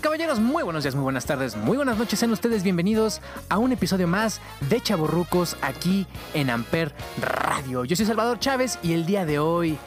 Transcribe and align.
Caballeros, 0.00 0.40
muy 0.40 0.62
buenos 0.62 0.84
días, 0.84 0.94
muy 0.94 1.04
buenas 1.04 1.24
tardes, 1.24 1.56
muy 1.56 1.76
buenas 1.76 1.96
noches. 1.96 2.18
Sean 2.18 2.30
ustedes 2.30 2.62
bienvenidos 2.62 3.22
a 3.48 3.56
un 3.56 3.72
episodio 3.72 4.06
más 4.06 4.40
de 4.68 4.80
Chaborrucos 4.80 5.56
aquí 5.62 6.06
en 6.34 6.50
Amper 6.50 6.92
Radio. 7.20 7.84
Yo 7.84 7.96
soy 7.96 8.04
Salvador 8.04 8.38
Chávez 8.38 8.78
y 8.82 8.92
el 8.92 9.06
día 9.06 9.24
de 9.24 9.38
hoy 9.38 9.78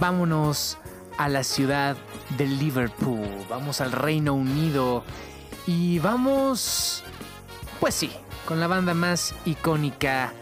vámonos 0.00 0.78
a 1.16 1.28
la 1.28 1.44
ciudad 1.44 1.96
de 2.36 2.46
Liverpool. 2.46 3.28
Vamos 3.48 3.80
al 3.80 3.92
Reino 3.92 4.34
Unido 4.34 5.04
y 5.66 6.00
vamos, 6.00 7.04
pues 7.78 7.94
sí, 7.94 8.10
con 8.46 8.58
la 8.58 8.66
banda 8.66 8.94
más 8.94 9.32
icónica 9.44 10.32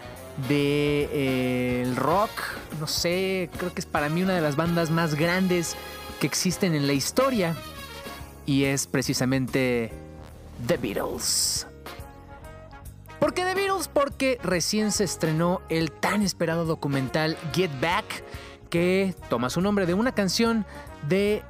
de 0.49 1.09
eh, 1.13 1.93
rock. 1.95 2.31
No 2.81 2.87
sé, 2.87 3.51
creo 3.59 3.75
que 3.75 3.81
es 3.81 3.87
para 3.87 4.09
mí 4.09 4.23
una 4.23 4.35
de 4.35 4.41
las 4.41 4.57
bandas 4.57 4.91
más 4.91 5.15
grandes 5.15 5.77
que 6.21 6.27
existen 6.27 6.75
en 6.75 6.87
la 6.87 6.95
historia 6.95 7.55
y 8.47 8.65
es 8.65 8.87
precisamente 8.87 9.93
The 10.67 10.77
Beatles. 10.77 11.67
¿Por 13.19 13.33
qué 13.33 13.45
The 13.45 13.55
Beatles? 13.55 13.89
Porque 13.89 14.39
recién 14.43 14.93
se 14.93 15.05
estrenó 15.05 15.63
el 15.69 15.91
tan 15.91 16.23
esperado 16.23 16.67
documental 16.67 17.39
Get 17.55 17.71
Back, 17.81 18.05
que 18.69 19.15
toma 19.29 19.51
su 19.51 19.61
nombre 19.61 19.87
de 19.87 19.95
una 19.95 20.13
canción 20.13 20.67
de 21.09 21.43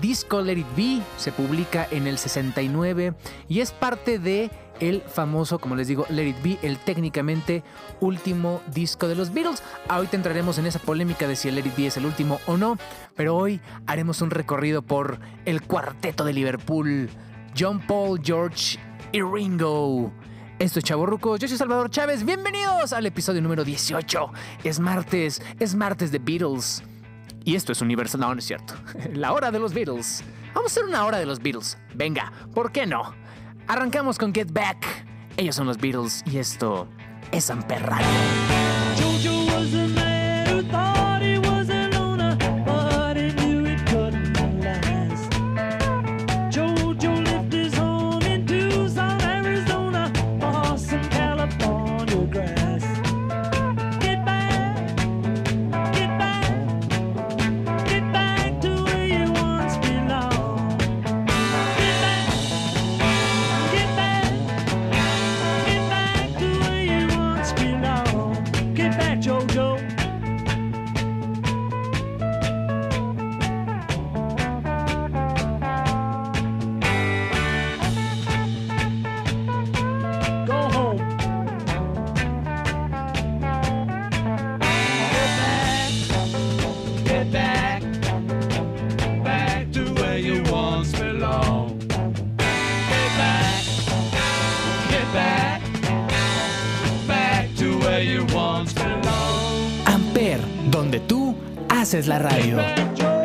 disco 0.00 0.40
Let 0.40 0.58
It 0.58 0.66
Be, 0.76 1.02
se 1.18 1.32
publica 1.32 1.86
en 1.90 2.06
el 2.06 2.18
69 2.18 3.14
y 3.48 3.60
es 3.60 3.72
parte 3.72 4.18
de 4.18 4.50
el 4.80 5.02
famoso, 5.02 5.58
como 5.58 5.76
les 5.76 5.88
digo, 5.88 6.06
Let 6.08 6.28
It 6.28 6.42
Be, 6.42 6.58
el 6.62 6.78
técnicamente 6.78 7.62
último 8.00 8.62
disco 8.72 9.08
de 9.08 9.14
los 9.14 9.32
Beatles. 9.32 9.62
Ahorita 9.88 10.16
entraremos 10.16 10.58
en 10.58 10.66
esa 10.66 10.78
polémica 10.78 11.26
de 11.26 11.36
si 11.36 11.48
el 11.48 11.54
Let 11.54 11.66
It 11.66 11.76
Be 11.76 11.86
es 11.86 11.96
el 11.96 12.06
último 12.06 12.40
o 12.46 12.56
no, 12.56 12.78
pero 13.14 13.36
hoy 13.36 13.60
haremos 13.86 14.20
un 14.22 14.30
recorrido 14.30 14.82
por 14.82 15.18
el 15.44 15.62
cuarteto 15.62 16.24
de 16.24 16.32
Liverpool, 16.32 17.08
John 17.58 17.80
Paul, 17.80 18.20
George 18.22 18.78
y 19.12 19.22
Ringo. 19.22 20.12
Esto 20.58 20.78
es 20.78 20.84
Chaborrucos, 20.84 21.38
yo 21.38 21.48
soy 21.48 21.58
Salvador 21.58 21.90
Chávez, 21.90 22.24
bienvenidos 22.24 22.92
al 22.92 23.04
episodio 23.04 23.42
número 23.42 23.62
18. 23.62 24.32
Es 24.64 24.80
martes, 24.80 25.42
es 25.58 25.74
martes 25.74 26.10
de 26.10 26.18
Beatles. 26.18 26.82
Y 27.44 27.54
esto 27.54 27.72
es 27.72 27.80
Universal, 27.80 28.20
no, 28.20 28.34
no 28.34 28.38
es 28.38 28.46
cierto. 28.46 28.74
La 29.12 29.32
hora 29.32 29.50
de 29.50 29.58
los 29.58 29.72
Beatles. 29.72 30.24
Vamos 30.54 30.72
a 30.72 30.72
hacer 30.72 30.84
una 30.84 31.04
hora 31.04 31.18
de 31.18 31.26
los 31.26 31.40
Beatles. 31.40 31.78
Venga, 31.94 32.32
¿por 32.54 32.72
qué 32.72 32.86
no? 32.86 33.14
Arrancamos 33.68 34.18
con 34.18 34.32
Get 34.32 34.52
Back. 34.52 34.86
Ellos 35.36 35.56
son 35.56 35.66
los 35.66 35.78
Beatles 35.78 36.22
y 36.26 36.38
esto 36.38 36.88
es 37.32 37.50
Amper 37.50 37.82
haces 101.86 102.08
la 102.08 102.18
radio. 102.18 103.15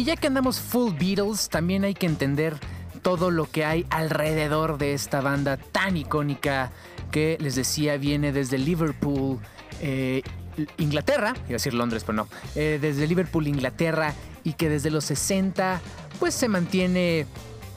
Y 0.00 0.04
ya 0.04 0.16
que 0.16 0.28
andamos 0.28 0.58
full 0.60 0.94
Beatles, 0.98 1.50
también 1.50 1.84
hay 1.84 1.92
que 1.92 2.06
entender 2.06 2.56
todo 3.02 3.30
lo 3.30 3.44
que 3.44 3.66
hay 3.66 3.84
alrededor 3.90 4.78
de 4.78 4.94
esta 4.94 5.20
banda 5.20 5.58
tan 5.58 5.94
icónica 5.94 6.72
que 7.10 7.36
les 7.38 7.54
decía 7.54 7.98
viene 7.98 8.32
desde 8.32 8.56
Liverpool, 8.56 9.38
eh, 9.82 10.22
Inglaterra, 10.78 11.34
iba 11.36 11.48
a 11.48 11.52
decir 11.52 11.74
Londres, 11.74 12.04
pero 12.06 12.16
no, 12.16 12.28
eh, 12.54 12.78
desde 12.80 13.06
Liverpool, 13.06 13.46
Inglaterra, 13.46 14.14
y 14.42 14.54
que 14.54 14.70
desde 14.70 14.88
los 14.88 15.04
60 15.04 15.82
pues 16.18 16.32
se 16.32 16.48
mantiene 16.48 17.26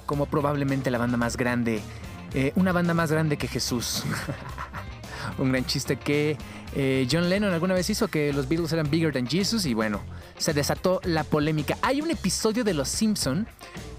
como 0.05 0.25
probablemente 0.25 0.91
la 0.91 0.99
banda 0.99 1.17
más 1.17 1.35
grande, 1.35 1.81
eh, 2.33 2.53
una 2.55 2.71
banda 2.71 2.93
más 2.93 3.11
grande 3.11 3.35
que 3.35 3.49
Jesús. 3.49 4.05
Un 5.37 5.51
gran 5.51 5.65
chiste 5.65 5.97
que 5.97 6.37
eh, 6.75 7.07
John 7.11 7.29
Lennon 7.29 7.53
alguna 7.53 7.73
vez 7.73 7.89
hizo 7.89 8.07
que 8.07 8.33
los 8.33 8.47
Beatles 8.47 8.71
eran 8.73 8.89
bigger 8.89 9.13
than 9.13 9.27
Jesus 9.27 9.65
y 9.65 9.73
bueno, 9.73 10.01
se 10.37 10.53
desató 10.53 10.99
la 11.03 11.23
polémica. 11.23 11.77
Hay 11.81 12.01
un 12.01 12.11
episodio 12.11 12.63
de 12.63 12.73
Los 12.73 12.89
Simpson 12.89 13.47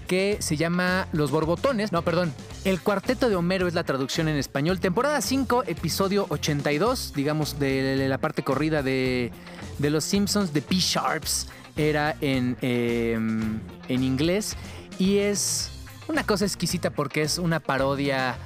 que 0.07 0.37
se 0.39 0.55
llama 0.55 1.07
Los 1.11 1.31
Borbotones, 1.31 1.91
no, 1.91 2.03
perdón, 2.03 2.33
El 2.63 2.79
Cuarteto 2.79 3.27
de 3.27 3.35
Homero 3.35 3.67
es 3.67 3.73
la 3.73 3.83
traducción 3.83 4.27
en 4.27 4.37
español. 4.37 4.79
Temporada 4.79 5.19
5, 5.19 5.63
episodio 5.67 6.27
82, 6.29 7.13
digamos, 7.15 7.59
de 7.59 8.07
la 8.07 8.17
parte 8.19 8.43
corrida 8.43 8.83
de, 8.83 9.31
de 9.79 9.89
Los 9.89 10.03
Simpsons, 10.03 10.53
de 10.53 10.61
P-Sharps, 10.61 11.47
era 11.75 12.15
en, 12.21 12.57
eh, 12.61 13.13
en 13.13 14.03
inglés. 14.03 14.55
Y 14.99 15.17
es 15.17 15.71
una 16.07 16.23
cosa 16.23 16.45
exquisita 16.45 16.89
porque 16.89 17.21
es 17.21 17.37
una 17.37 17.59
parodia 17.59 18.37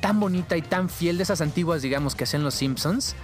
tan 0.00 0.20
bonita 0.20 0.56
y 0.56 0.62
tan 0.62 0.88
fiel 0.88 1.16
de 1.16 1.22
esas 1.22 1.40
antiguas, 1.40 1.82
digamos, 1.82 2.14
que 2.14 2.24
hacen 2.24 2.42
Los 2.42 2.54
Simpsons. 2.54 3.16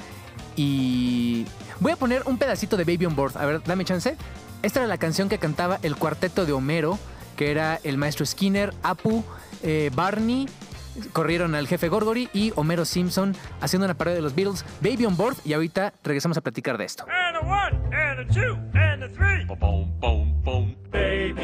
Y 0.57 1.47
voy 1.81 1.93
a 1.93 1.97
poner 1.97 2.23
un 2.27 2.39
pedacito 2.39 2.77
de 2.77 2.85
Baby 2.85 3.07
on 3.07 3.17
Board. 3.17 3.37
A 3.37 3.47
ver, 3.47 3.63
dame 3.65 3.85
chance. 3.85 4.17
Esta 4.63 4.81
era 4.81 4.89
la 4.89 4.99
canción 4.99 5.29
que 5.29 5.39
cantaba 5.39 5.79
el 5.83 5.97
Cuarteto 5.97 6.47
de 6.47 6.53
Homero, 6.53 6.99
que 7.37 7.51
era 7.51 7.81
el 7.85 7.99
maestro 7.99 8.25
Skinner, 8.25 8.73
Apu, 8.83 9.25
eh, 9.63 9.91
Barney, 9.95 10.49
corrieron 11.13 11.55
al 11.55 11.67
jefe 11.67 11.89
Gorgory 11.89 12.29
y 12.33 12.53
Homero 12.57 12.85
Simpson 12.85 13.35
haciendo 13.61 13.85
una 13.85 13.95
parodia 13.95 14.17
de 14.17 14.23
los 14.23 14.35
Beatles, 14.35 14.65
Baby 14.81 15.07
on 15.07 15.17
Board, 15.17 15.37
y 15.45 15.53
ahorita 15.53 15.93
regresamos 16.03 16.37
a 16.39 16.41
platicar 16.41 16.79
de 16.79 16.85
esto. 16.85 17.05
And 17.09 17.37
a 17.37 17.41
one, 17.41 17.95
and 17.95 18.21
a 18.21 18.33
two, 18.33 18.57
and 18.75 19.03
a 19.03 19.09
three. 19.09 19.45
Boom, 19.45 19.93
boom, 20.01 20.43
boom. 20.43 20.77
Baby 20.91 21.44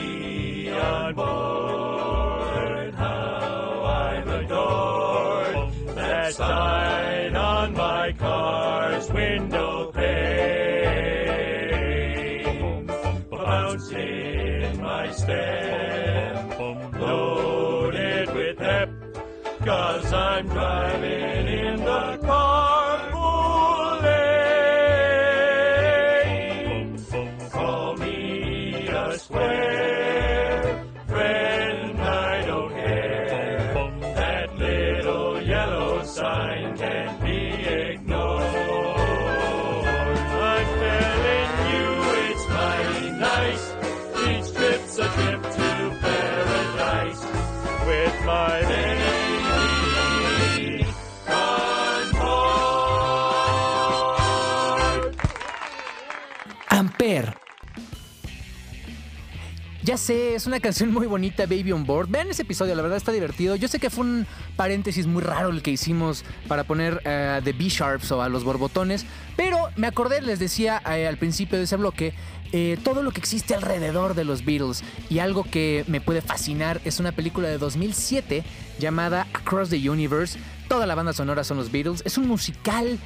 es 60.08 60.46
una 60.46 60.60
canción 60.60 60.92
muy 60.92 61.06
bonita, 61.06 61.44
Baby 61.44 61.72
on 61.72 61.84
Board. 61.84 62.08
Vean 62.08 62.30
ese 62.30 62.42
episodio, 62.42 62.74
la 62.74 62.80
verdad 62.80 62.96
está 62.96 63.12
divertido. 63.12 63.54
Yo 63.56 63.68
sé 63.68 63.78
que 63.78 63.90
fue 63.90 64.04
un 64.04 64.26
paréntesis 64.56 65.06
muy 65.06 65.22
raro 65.22 65.50
el 65.50 65.62
que 65.62 65.72
hicimos 65.72 66.24
para 66.48 66.64
poner 66.64 67.02
eh, 67.04 67.40
The 67.44 67.52
B-Sharps 67.52 68.10
o 68.12 68.22
a 68.22 68.28
los 68.28 68.42
borbotones, 68.42 69.04
pero 69.36 69.68
me 69.76 69.86
acordé, 69.86 70.22
les 70.22 70.38
decía 70.38 70.80
eh, 70.90 71.06
al 71.06 71.18
principio 71.18 71.58
de 71.58 71.64
ese 71.64 71.76
bloque, 71.76 72.14
eh, 72.52 72.78
todo 72.82 73.02
lo 73.02 73.10
que 73.10 73.20
existe 73.20 73.54
alrededor 73.54 74.14
de 74.14 74.24
los 74.24 74.44
Beatles 74.44 74.82
y 75.10 75.18
algo 75.18 75.44
que 75.44 75.84
me 75.86 76.00
puede 76.00 76.22
fascinar 76.22 76.80
es 76.84 76.98
una 76.98 77.12
película 77.12 77.48
de 77.48 77.58
2007 77.58 78.42
llamada 78.78 79.26
Across 79.34 79.70
the 79.70 79.90
Universe. 79.90 80.38
Toda 80.68 80.86
la 80.86 80.94
banda 80.94 81.12
sonora 81.12 81.44
son 81.44 81.58
los 81.58 81.70
Beatles. 81.70 82.02
Es 82.06 82.16
un 82.16 82.26
musical 82.26 82.98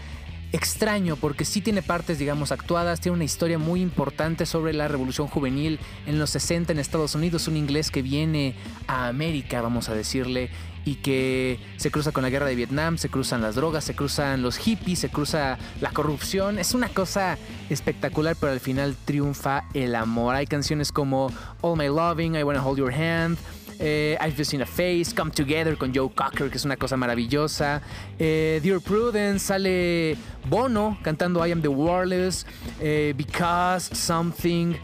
extraño 0.54 1.16
porque 1.16 1.44
sí 1.44 1.60
tiene 1.60 1.82
partes, 1.82 2.18
digamos, 2.18 2.52
actuadas, 2.52 3.00
tiene 3.00 3.16
una 3.16 3.24
historia 3.24 3.58
muy 3.58 3.82
importante 3.82 4.46
sobre 4.46 4.72
la 4.72 4.86
revolución 4.86 5.26
juvenil 5.26 5.80
en 6.06 6.20
los 6.20 6.30
60 6.30 6.72
en 6.72 6.78
Estados 6.78 7.16
Unidos, 7.16 7.48
un 7.48 7.56
inglés 7.56 7.90
que 7.90 8.02
viene 8.02 8.54
a 8.86 9.08
América, 9.08 9.60
vamos 9.62 9.88
a 9.88 9.94
decirle, 9.94 10.50
y 10.84 10.96
que 10.96 11.58
se 11.76 11.90
cruza 11.90 12.12
con 12.12 12.22
la 12.22 12.30
guerra 12.30 12.46
de 12.46 12.54
Vietnam, 12.54 12.98
se 12.98 13.08
cruzan 13.08 13.40
las 13.42 13.56
drogas, 13.56 13.84
se 13.84 13.96
cruzan 13.96 14.42
los 14.42 14.56
hippies, 14.58 15.00
se 15.00 15.08
cruza 15.08 15.58
la 15.80 15.90
corrupción, 15.90 16.58
es 16.58 16.74
una 16.74 16.88
cosa 16.88 17.36
espectacular, 17.68 18.36
pero 18.38 18.52
al 18.52 18.60
final 18.60 18.94
triunfa 19.04 19.64
el 19.74 19.94
amor. 19.94 20.36
Hay 20.36 20.46
canciones 20.46 20.92
como 20.92 21.32
All 21.62 21.78
My 21.78 21.86
Loving, 21.86 22.36
I 22.36 22.42
Wanna 22.44 22.64
Hold 22.64 22.78
Your 22.78 22.92
Hand, 22.92 23.38
eh, 23.78 24.16
I've 24.20 24.36
Just 24.36 24.50
Seen 24.50 24.62
a 24.62 24.66
Face, 24.66 25.14
Come 25.14 25.30
Together 25.30 25.76
con 25.76 25.92
Joe 25.94 26.10
Cocker, 26.14 26.50
que 26.50 26.56
es 26.56 26.64
una 26.64 26.76
cosa 26.76 26.96
maravillosa. 26.96 27.82
Eh, 28.18 28.60
Dear 28.62 28.80
Prudence, 28.80 29.46
sale 29.46 30.16
Bono 30.48 30.98
cantando 31.02 31.44
I 31.46 31.52
Am 31.52 31.60
the 31.62 31.68
Warless, 31.68 32.46
eh, 32.80 33.14
Because, 33.16 33.94
Something, 33.94 34.74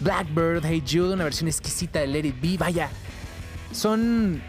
Blackbird, 0.00 0.64
Hey 0.64 0.82
Jude, 0.86 1.14
una 1.14 1.24
versión 1.24 1.48
exquisita 1.48 2.00
de 2.00 2.06
Let 2.06 2.26
It 2.26 2.40
Be. 2.40 2.56
Vaya, 2.56 2.90
son 3.72 4.42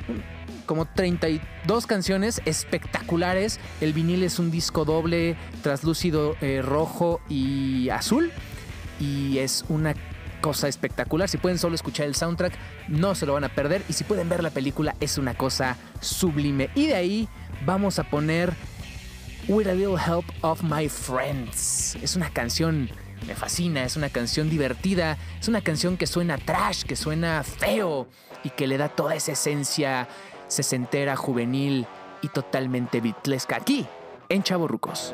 como 0.65 0.85
32 0.85 1.87
canciones 1.87 2.41
espectaculares. 2.45 3.59
El 3.81 3.93
vinil 3.93 4.23
es 4.23 4.39
un 4.39 4.51
disco 4.51 4.85
doble, 4.85 5.35
translúcido 5.63 6.35
rojo 6.63 7.21
y 7.29 7.89
azul. 7.89 8.31
Y 8.99 9.37
es 9.37 9.63
una 9.69 9.95
cosa 10.39 10.67
espectacular. 10.67 11.29
Si 11.29 11.37
pueden 11.37 11.57
solo 11.57 11.75
escuchar 11.75 12.07
el 12.07 12.15
soundtrack, 12.15 12.53
no 12.87 13.15
se 13.15 13.25
lo 13.25 13.33
van 13.33 13.43
a 13.43 13.49
perder. 13.49 13.83
Y 13.89 13.93
si 13.93 14.03
pueden 14.03 14.29
ver 14.29 14.43
la 14.43 14.49
película, 14.49 14.95
es 14.99 15.17
una 15.17 15.33
cosa 15.35 15.77
sublime. 16.01 16.69
Y 16.75 16.87
de 16.87 16.95
ahí 16.95 17.29
vamos 17.65 17.99
a 17.99 18.03
poner 18.03 18.53
With 19.47 19.67
a 19.67 19.73
Little 19.73 19.97
Help 19.97 20.25
of 20.41 20.61
My 20.63 20.87
Friends. 20.89 21.97
Es 22.01 22.15
una 22.15 22.29
canción, 22.29 22.89
me 23.25 23.35
fascina, 23.35 23.83
es 23.83 23.95
una 23.95 24.09
canción 24.09 24.49
divertida, 24.49 25.17
es 25.39 25.47
una 25.47 25.61
canción 25.61 25.97
que 25.97 26.07
suena 26.07 26.37
trash, 26.37 26.83
que 26.83 26.95
suena 26.95 27.43
feo 27.43 28.07
y 28.43 28.51
que 28.51 28.67
le 28.67 28.77
da 28.77 28.89
toda 28.89 29.15
esa 29.15 29.31
esencia 29.31 30.07
sesentera, 30.47 31.15
juvenil 31.15 31.87
y 32.21 32.27
totalmente 32.27 33.01
beatlesca 33.01 33.57
aquí 33.57 33.87
en 34.29 34.43
Chavorrucos. 34.43 35.13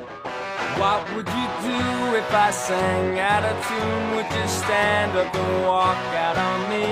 What 0.77 1.07
would 1.15 1.27
you 1.29 1.47
do 1.63 2.15
if 2.17 2.33
I 2.33 2.51
sang 2.51 3.17
out 3.17 3.45
of 3.45 3.55
tune? 3.65 4.15
Would 4.15 4.29
you 4.37 4.47
stand 4.47 5.17
up 5.17 5.33
and 5.33 5.63
walk 5.63 5.95
out 6.13 6.37
on 6.37 6.57
me? 6.69 6.85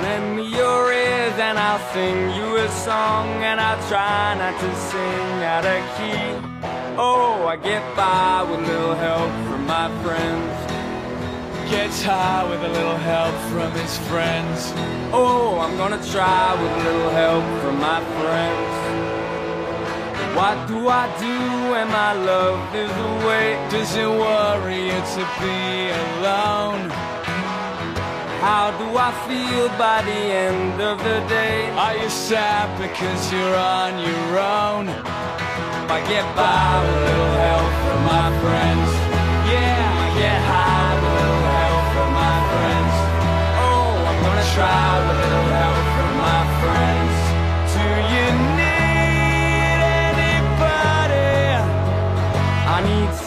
Lend 0.00 0.36
me 0.36 0.56
your 0.56 0.92
ears 0.92 1.34
and 1.38 1.58
I'll 1.58 1.82
sing 1.92 2.30
you 2.36 2.58
a 2.58 2.68
song 2.68 3.26
and 3.42 3.60
I'll 3.60 3.82
try 3.88 4.34
not 4.38 4.54
to 4.60 4.70
sing 4.90 5.42
out 5.42 5.66
of 5.66 5.80
key. 5.96 6.30
Oh, 6.96 7.48
I 7.48 7.56
get 7.56 7.82
by 7.96 8.44
with 8.48 8.60
a 8.60 8.72
little 8.72 8.94
help 8.94 9.32
from 9.48 9.66
my 9.66 9.88
friends. 10.04 11.72
Gets 11.72 12.04
high 12.04 12.48
with 12.48 12.62
a 12.62 12.68
little 12.68 12.98
help 12.98 13.34
from 13.50 13.72
his 13.72 13.98
friends. 14.06 14.72
Oh, 15.12 15.58
I'm 15.58 15.76
gonna 15.76 16.02
try 16.12 16.54
with 16.54 16.72
a 16.72 16.84
little 16.88 17.10
help 17.10 17.44
from 17.62 17.80
my 17.80 18.00
friends. 18.20 18.89
What 20.34 20.68
do 20.68 20.88
I 20.88 21.04
do 21.18 21.36
when 21.72 21.88
my 21.88 22.12
love 22.12 22.74
is 22.74 22.90
away? 22.90 23.58
Does 23.68 23.94
it 23.96 24.08
worry 24.08 24.86
you 24.86 25.00
to 25.16 25.22
be 25.42 25.90
alone? 26.06 26.88
How 28.40 28.70
do 28.80 28.86
I 28.96 29.10
feel 29.26 29.68
by 29.76 30.02
the 30.02 30.20
end 30.48 30.80
of 30.80 30.98
the 30.98 31.18
day? 31.28 31.68
Are 31.70 31.96
you 31.96 32.08
sad 32.08 32.66
because 32.78 33.20
you're 33.32 33.56
on 33.56 33.98
your 33.98 34.38
own? 34.38 34.88
I 35.90 35.98
get 36.08 36.24
by 36.38 36.78
with 36.80 36.94
a 36.94 37.04
little 37.10 37.34
help 37.44 37.72
from 37.84 38.00
my 38.14 38.28
friends. 38.40 38.90
Yeah, 39.50 40.04
I 40.04 40.08
get 40.14 40.38
high 40.46 40.94
with 41.02 41.10
a 41.10 41.14
little 41.18 41.44
help 41.58 41.84
from 41.94 42.10
my 42.22 42.38
friends. 42.54 42.94
Oh, 43.66 44.08
I'm 44.08 44.18
gonna 44.24 44.48
try 44.54 44.88
with 45.04 45.10
a 45.10 45.26
little 45.26 45.39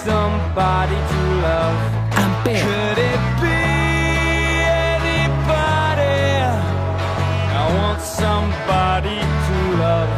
somebody 0.06 1.00
to 1.12 1.22
love. 1.48 1.80
Ampere. 2.24 2.64
Could 2.68 2.98
it 3.12 3.22
be 3.42 3.62
anybody? 4.92 6.20
I 7.60 7.64
want 7.80 8.02
somebody 8.02 9.20
to 9.48 9.58
love. 9.84 10.12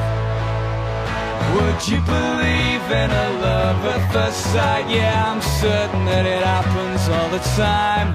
Would 1.56 1.80
you 1.88 2.00
believe 2.01 2.84
in 3.04 3.10
a 3.25 3.27
love 3.48 3.80
at 3.94 4.01
first 4.12 4.42
sight? 4.54 4.89
Yeah, 4.89 5.32
I'm 5.32 5.42
certain 5.62 6.06
that 6.06 6.25
it 6.25 6.42
happens 6.44 7.01
all 7.15 7.30
the 7.30 7.44
time. 7.56 8.10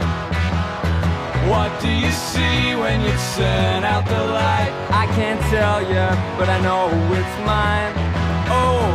What 1.49 1.71
do 1.81 1.89
you 1.89 2.11
see 2.11 2.75
when 2.83 3.01
you 3.01 3.15
turn 3.37 3.85
out 3.85 4.05
the 4.07 4.23
light? 4.39 4.73
I 4.91 5.07
can't 5.17 5.41
tell 5.55 5.81
you, 5.83 6.07
but 6.39 6.49
I 6.49 6.59
know 6.67 6.91
it's 7.19 7.37
mine. 7.47 8.10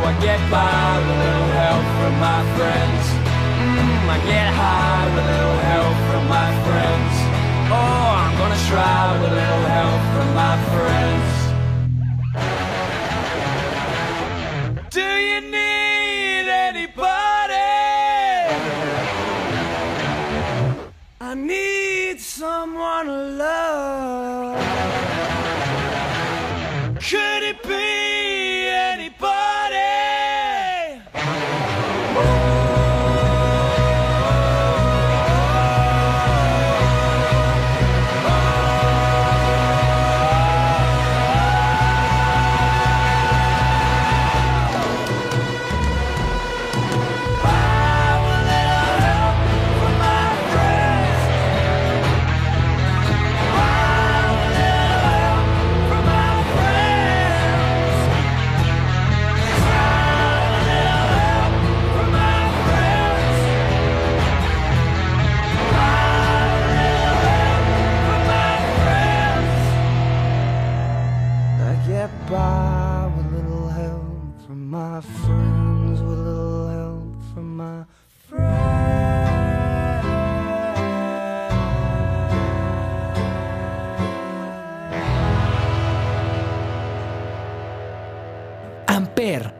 I 0.06 0.12
get 0.20 0.38
by 0.48 0.98
with 0.98 1.10
a 1.10 1.18
little 1.18 1.50
help 1.60 1.86
from 1.98 2.14
my 2.22 2.40
friends. 2.54 3.04
Mm, 3.58 4.06
I 4.14 4.18
get 4.24 4.54
high 4.54 5.06
with 5.14 5.34
a 5.34 5.35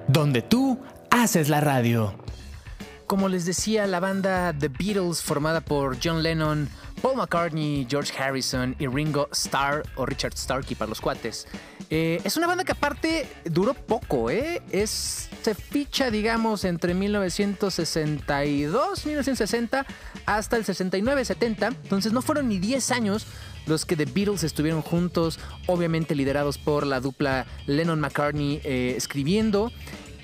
donde 0.09 0.43
tú 0.43 0.81
haces 1.11 1.49
la 1.49 1.61
radio. 1.61 2.15
Como 3.07 3.29
les 3.29 3.47
decía, 3.47 3.87
la 3.87 4.01
banda 4.01 4.53
The 4.53 4.69
Beatles, 4.69 5.23
formada 5.23 5.61
por 5.61 5.97
John 6.03 6.25
Lennon, 6.25 6.69
Paul 7.01 7.17
McCartney, 7.17 7.87
George 7.89 8.13
Harrison 8.21 8.75
y 8.81 8.89
Ringo 8.89 9.29
Starr, 9.31 9.85
o 9.95 10.05
Richard 10.07 10.37
Starkey 10.37 10.75
para 10.75 10.89
los 10.89 11.01
cuates, 11.01 11.47
eh, 11.89 12.21
es 12.25 12.37
una 12.37 12.49
banda 12.49 12.65
que 12.65 12.73
aparte 12.73 13.29
duró 13.45 13.75
poco, 13.75 14.29
¿eh? 14.29 14.61
Se 14.87 15.55
ficha, 15.55 16.11
digamos, 16.11 16.65
entre 16.65 16.95
1962, 16.95 19.07
1960 19.07 19.87
hasta 20.27 20.57
el 20.57 20.65
69-70. 20.65 21.77
Entonces 21.85 22.13
no 22.13 22.23
fueron 22.23 22.49
ni 22.49 22.59
10 22.59 22.91
años 22.91 23.25
los 23.67 23.85
que 23.85 23.97
The 23.97 24.07
Beatles 24.07 24.45
estuvieron 24.45 24.83
juntos, 24.83 25.39
obviamente 25.67 26.15
liderados 26.15 26.59
por 26.59 26.87
la 26.87 27.01
dupla 27.01 27.47
Lennon-McCartney 27.67 28.61
eh, 28.65 28.95
escribiendo. 28.97 29.73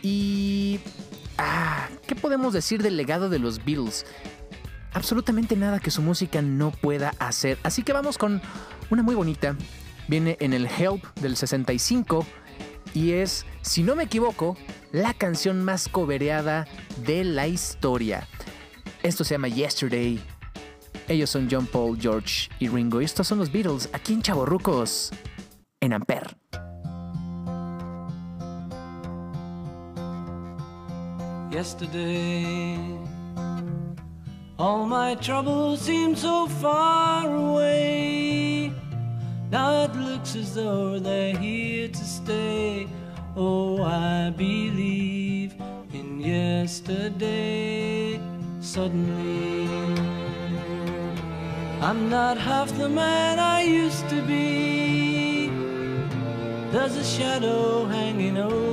Y... 0.02 0.80
Ah, 1.38 1.88
¿Qué 2.06 2.14
podemos 2.14 2.52
decir 2.52 2.82
del 2.82 2.96
legado 2.96 3.28
de 3.28 3.38
los 3.38 3.64
Beatles? 3.64 4.06
Absolutamente 4.92 5.56
nada 5.56 5.80
que 5.80 5.90
su 5.90 6.02
música 6.02 6.42
no 6.42 6.70
pueda 6.70 7.14
hacer. 7.18 7.58
Así 7.62 7.82
que 7.82 7.92
vamos 7.92 8.18
con 8.18 8.42
una 8.90 9.02
muy 9.02 9.14
bonita. 9.14 9.56
Viene 10.08 10.36
en 10.40 10.52
el 10.52 10.66
Help 10.66 11.02
del 11.20 11.36
65 11.36 12.26
y 12.94 13.12
es, 13.12 13.46
si 13.62 13.82
no 13.82 13.96
me 13.96 14.04
equivoco, 14.04 14.56
la 14.92 15.14
canción 15.14 15.64
más 15.64 15.88
cobereada 15.88 16.66
de 17.04 17.24
la 17.24 17.46
historia. 17.46 18.28
Esto 19.02 19.24
se 19.24 19.34
llama 19.34 19.48
Yesterday. 19.48 20.20
Ellos 21.08 21.30
son 21.30 21.48
John 21.50 21.66
Paul, 21.66 21.98
George 22.00 22.48
y 22.58 22.68
Ringo. 22.68 23.00
Estos 23.00 23.26
son 23.26 23.38
los 23.38 23.50
Beatles 23.50 23.88
aquí 23.92 24.14
en 24.14 24.22
Chavorrucos, 24.22 25.10
en 25.80 25.92
Ampere. 25.92 26.36
yesterday. 31.52 32.76
All 34.58 34.86
my 34.86 35.14
troubles 35.16 35.82
seem 35.82 36.16
so 36.16 36.46
far 36.46 37.32
away. 37.32 38.72
Now 39.50 39.84
it 39.84 39.94
looks 39.94 40.34
as 40.34 40.54
though 40.54 40.98
they're 40.98 41.36
here 41.36 41.88
to 41.88 42.04
stay. 42.04 42.88
Oh, 43.36 43.82
I 43.82 44.30
believe 44.30 45.54
in 45.92 46.20
yesterday. 46.20 48.18
Suddenly, 48.60 49.68
I'm 51.82 52.08
not 52.08 52.38
half 52.38 52.70
the 52.78 52.88
man 52.88 53.40
I 53.40 53.62
used 53.62 54.08
to 54.10 54.22
be. 54.22 55.48
There's 56.70 56.96
a 56.96 57.02
shadow 57.02 57.86
hanging 57.86 58.38
over 58.38 58.71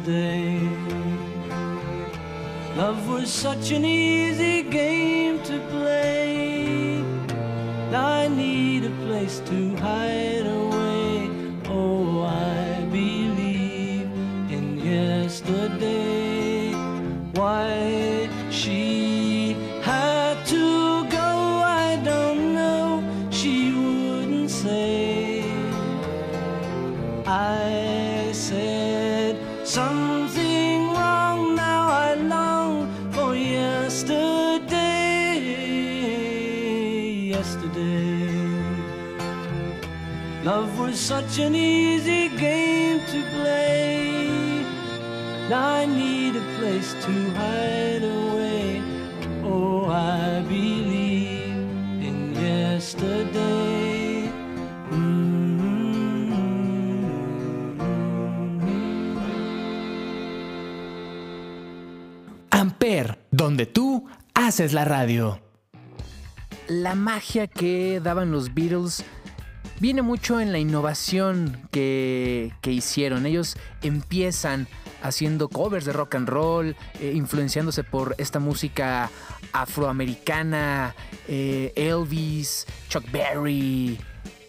Yesterday. 0.00 0.58
Love 2.74 3.06
was 3.08 3.30
such 3.30 3.70
an 3.72 3.84
easy 3.84 4.39
yesterday. 52.90 54.30
Amper, 62.50 63.18
donde 63.30 63.66
tú 63.66 64.06
haces 64.34 64.72
la 64.72 64.84
radio. 64.84 65.40
La 66.68 66.94
magia 66.94 67.46
que 67.46 68.00
daban 68.02 68.32
los 68.32 68.54
Beatles 68.54 69.04
viene 69.80 70.02
mucho 70.02 70.40
en 70.40 70.52
la 70.52 70.58
innovación 70.58 71.68
que, 71.70 72.52
que 72.60 72.72
hicieron. 72.72 73.24
Ellos 73.26 73.56
empiezan 73.82 74.66
haciendo 75.02 75.48
covers 75.48 75.84
de 75.84 75.92
rock 75.92 76.14
and 76.16 76.28
roll, 76.28 76.76
eh, 77.00 77.12
influenciándose 77.14 77.84
por 77.84 78.14
esta 78.18 78.38
música 78.38 79.10
afroamericana, 79.52 80.94
eh, 81.28 81.72
Elvis, 81.76 82.66
Chuck 82.88 83.04
Berry 83.10 83.98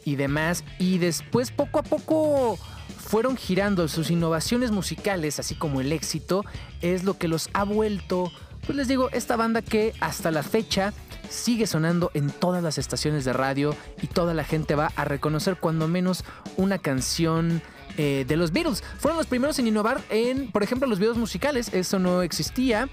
y 0.06 0.16
demás. 0.16 0.64
Y 0.80 0.98
después 0.98 1.52
poco 1.52 1.80
a 1.80 1.84
poco 1.84 2.58
fueron 2.98 3.36
girando 3.36 3.88
sus 3.88 4.10
innovaciones 4.10 4.72
musicales, 4.72 5.40
así 5.40 5.56
como 5.56 5.82
el 5.82 5.92
éxito, 5.92 6.46
es 6.82 7.04
lo 7.04 7.18
que 7.18 7.28
los 7.28 7.50
ha 7.54 7.64
vuelto, 7.64 8.32
pues 8.66 8.78
les 8.78 8.88
digo, 8.88 9.10
esta 9.12 9.36
banda 9.36 9.62
que 9.62 9.94
hasta 10.00 10.32
la 10.32 10.44
fecha 10.44 10.94
sigue 11.30 11.66
sonando 11.66 12.12
en 12.14 12.30
todas 12.30 12.64
las 12.64 12.78
estaciones 12.78 13.26
de 13.26 13.34
radio 13.34 13.76
y 14.02 14.08
toda 14.08 14.34
la 14.34 14.44
gente 14.44 14.76
va 14.76 14.92
a 14.96 15.06
reconocer 15.06 15.58
cuando 15.58 15.88
menos 15.88 16.24
una 16.58 16.78
canción 16.78 17.62
eh, 17.98 18.26
de 18.28 18.38
los 18.38 18.52
Beatles. 18.52 18.84
Fueron 19.00 19.18
los 19.18 19.28
primeros 19.28 19.60
en 19.60 19.68
innovar 19.68 20.02
en, 20.10 20.52
por 20.52 20.64
ejemplo, 20.64 20.88
los 20.88 21.00
videos 21.00 21.18
musicales, 21.18 21.74
eso 21.74 22.00
no 22.00 22.22
existía. 22.22 22.90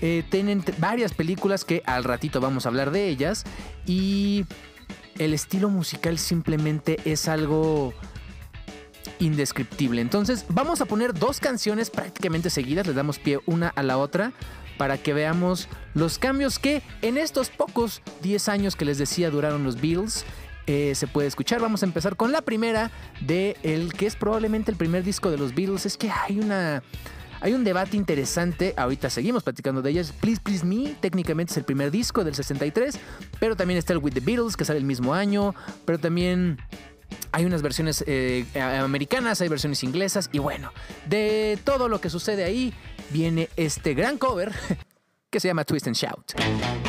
Eh, 0.00 0.22
tienen 0.30 0.64
varias 0.78 1.12
películas 1.12 1.64
que 1.64 1.82
al 1.84 2.04
ratito 2.04 2.40
vamos 2.40 2.66
a 2.66 2.68
hablar 2.68 2.90
de 2.90 3.08
ellas. 3.08 3.44
Y 3.86 4.44
el 5.18 5.34
estilo 5.34 5.68
musical 5.68 6.18
simplemente 6.18 6.98
es 7.04 7.28
algo 7.28 7.92
indescriptible. 9.18 10.00
Entonces 10.00 10.44
vamos 10.48 10.80
a 10.80 10.86
poner 10.86 11.14
dos 11.14 11.40
canciones 11.40 11.90
prácticamente 11.90 12.50
seguidas, 12.50 12.86
les 12.86 12.96
damos 12.96 13.18
pie 13.18 13.40
una 13.46 13.68
a 13.68 13.82
la 13.82 13.98
otra 13.98 14.32
para 14.76 14.96
que 14.96 15.12
veamos 15.12 15.68
los 15.94 16.18
cambios 16.18 16.58
que 16.58 16.82
en 17.02 17.18
estos 17.18 17.50
pocos 17.50 18.00
10 18.22 18.48
años 18.48 18.76
que 18.76 18.84
les 18.84 18.96
decía 18.96 19.30
duraron 19.30 19.64
los 19.64 19.80
Beatles. 19.80 20.24
Eh, 20.68 20.94
se 20.94 21.06
puede 21.06 21.26
escuchar. 21.26 21.60
Vamos 21.62 21.82
a 21.82 21.86
empezar 21.86 22.14
con 22.14 22.30
la 22.30 22.42
primera 22.42 22.90
de 23.22 23.56
el 23.62 23.94
que 23.94 24.06
es 24.06 24.16
probablemente 24.16 24.70
el 24.70 24.76
primer 24.76 25.02
disco 25.02 25.30
de 25.30 25.38
los 25.38 25.54
Beatles. 25.54 25.86
Es 25.86 25.96
que 25.96 26.10
hay 26.10 26.38
una 26.38 26.82
hay 27.40 27.54
un 27.54 27.64
debate 27.64 27.96
interesante. 27.96 28.74
Ahorita 28.76 29.08
seguimos 29.08 29.42
platicando 29.42 29.80
de 29.80 29.90
ellas. 29.90 30.12
Please 30.12 30.40
Please 30.42 30.66
Me 30.66 30.94
técnicamente 31.00 31.52
es 31.52 31.56
el 31.56 31.64
primer 31.64 31.90
disco 31.90 32.22
del 32.22 32.34
63, 32.34 32.98
pero 33.40 33.56
también 33.56 33.78
está 33.78 33.94
el 33.94 33.98
With 34.00 34.12
the 34.12 34.20
Beatles 34.20 34.58
que 34.58 34.66
sale 34.66 34.78
el 34.78 34.84
mismo 34.84 35.14
año, 35.14 35.54
pero 35.86 35.98
también 35.98 36.58
hay 37.32 37.46
unas 37.46 37.62
versiones 37.62 38.04
eh, 38.06 38.44
americanas, 38.78 39.40
hay 39.40 39.48
versiones 39.48 39.82
inglesas 39.82 40.28
y 40.32 40.38
bueno, 40.38 40.70
de 41.06 41.58
todo 41.64 41.88
lo 41.88 42.00
que 42.02 42.10
sucede 42.10 42.44
ahí 42.44 42.74
viene 43.08 43.48
este 43.56 43.94
gran 43.94 44.18
cover 44.18 44.52
que 45.30 45.40
se 45.40 45.48
llama 45.48 45.64
Twist 45.64 45.86
and 45.86 45.96
Shout. 45.96 46.87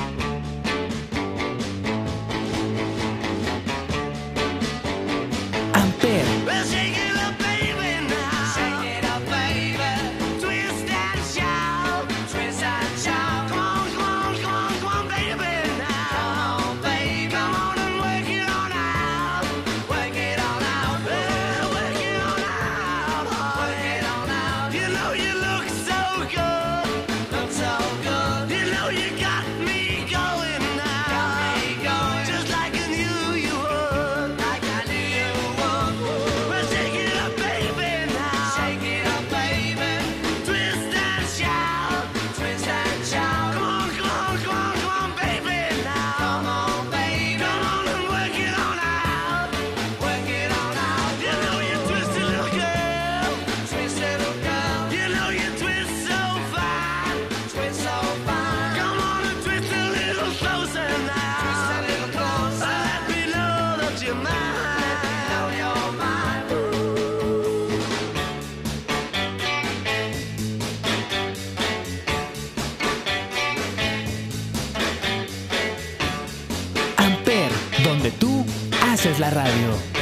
Haces 79.00 79.18
la 79.18 79.30
radio. 79.30 79.99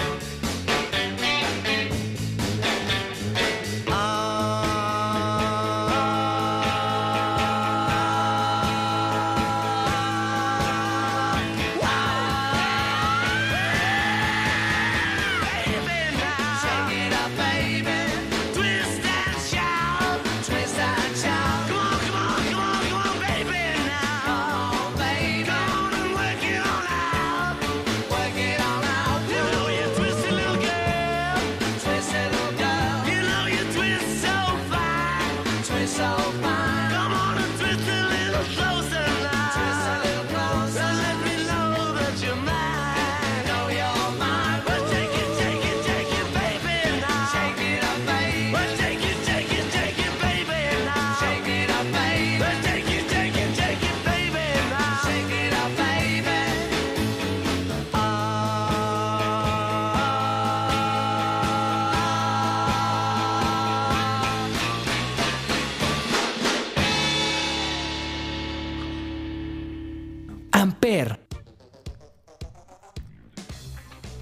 Amper. 70.57 71.19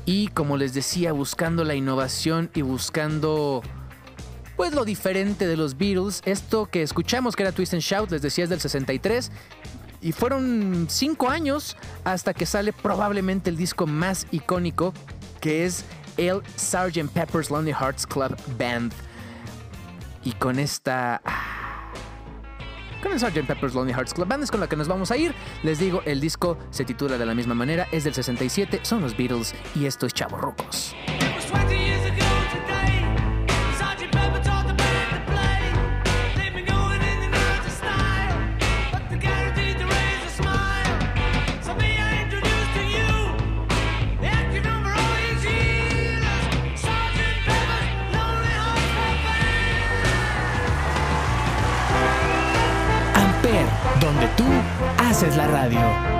Y 0.06 0.28
como 0.28 0.58
les 0.58 0.74
decía, 0.74 1.13
buscando 1.13 1.63
la 1.63 1.76
innovación 1.76 2.52
y 2.54 2.62
buscando 2.62 3.63
pues 4.58 4.74
lo 4.74 4.84
diferente 4.84 5.48
de 5.48 5.56
los 5.56 5.78
Beatles, 5.78 6.21
esto 6.26 6.65
que 6.65 6.82
escuchamos 6.82 7.38
que 7.38 7.43
era 7.43 7.54
Twist 7.54 7.74
and 7.74 7.82
Shout, 7.82 8.12
les 8.12 8.21
decía 8.21 8.43
es 8.43 8.50
del 8.50 8.60
63 8.60 9.32
y 10.02 10.12
fueron 10.12 10.88
cinco 10.89 11.30
años 11.30 11.78
hasta 12.04 12.34
que 12.34 12.45
sale 12.45 12.74
probablemente 12.74 13.50
el 13.50 13.56
disco 13.56 13.88
más 13.88 14.28
icónico 14.32 14.93
que 15.39 15.65
es 15.65 15.86
el 16.17 16.41
Sgt. 16.58 17.12
Pepper's 17.13 17.50
Lonely 17.50 17.71
Hearts 17.74 18.06
Club 18.06 18.36
Band. 18.60 18.91
Y 20.26 20.34
con 20.34 20.60
esta 20.60 21.21
con 23.06 23.13
el 23.13 23.20
Sgt. 23.20 23.46
Pepper's 23.46 23.74
Lonely 23.74 23.94
Hearts 23.94 24.13
Club 24.13 24.28
Band 24.28 24.44
es 24.44 24.52
con 24.52 24.60
la 24.60 24.68
que 24.68 24.76
nos 24.76 24.88
vamos 24.88 25.12
a 25.12 25.18
ir. 25.18 25.34
Les 25.63 25.80
digo, 25.80 26.02
el 26.06 26.20
disco 26.20 26.58
se 26.72 26.86
titula 26.86 27.18
de 27.18 27.26
la 27.26 27.36
misma 27.36 27.54
manera, 27.54 27.88
es 27.91 28.04
del 28.04 28.13
67, 28.13 28.80
son 28.84 29.02
los 29.02 29.15
Beatles 29.15 29.54
y 29.76 29.86
esto 29.86 30.06
es 30.06 30.13
Chavo 30.13 30.38
Rucos. 30.38 30.96
Haces 55.15 55.38
la 55.38 55.47
radio. 55.47 56.14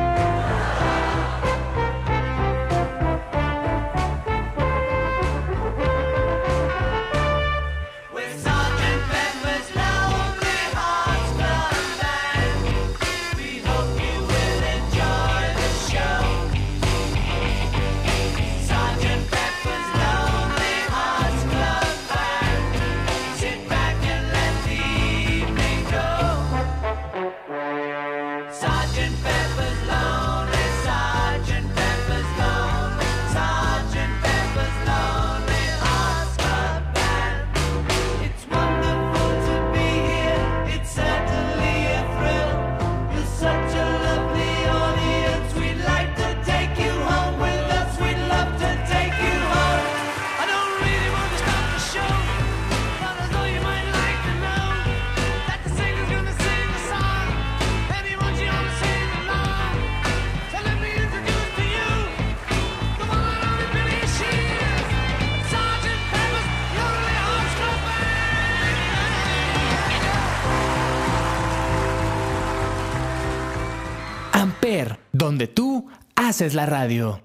Haces 76.36 76.54
la 76.54 76.66
radio. 76.66 77.22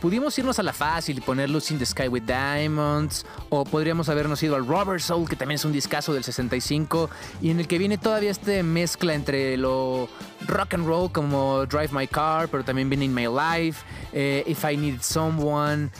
Pudimos 0.00 0.36
irnos 0.36 0.58
a 0.58 0.64
la 0.64 0.72
fácil 0.72 1.18
y 1.18 1.20
poner 1.20 1.48
Lucy 1.48 1.74
in 1.74 1.78
the 1.78 1.86
Sky 1.86 2.08
with 2.08 2.24
Diamonds, 2.24 3.24
o 3.48 3.64
podríamos 3.64 4.08
habernos 4.08 4.42
ido 4.42 4.56
al 4.56 4.66
Rubber 4.66 5.00
Soul, 5.00 5.28
que 5.28 5.36
también 5.36 5.54
es 5.54 5.64
un 5.64 5.70
discazo 5.70 6.12
del 6.12 6.24
65, 6.24 7.08
y 7.40 7.50
en 7.50 7.60
el 7.60 7.68
que 7.68 7.78
viene 7.78 7.96
todavía 7.96 8.32
esta 8.32 8.60
mezcla 8.64 9.14
entre 9.14 9.56
lo 9.56 10.08
rock 10.48 10.74
and 10.74 10.84
roll 10.84 11.12
como 11.12 11.64
Drive 11.66 11.90
My 11.92 12.08
Car, 12.08 12.48
pero 12.48 12.64
también 12.64 12.90
viene 12.90 13.04
In 13.04 13.14
My 13.14 13.28
Life, 13.28 13.84
eh, 14.12 14.42
If 14.48 14.64
I 14.64 14.76
Need 14.76 15.02
Someone, 15.02 15.90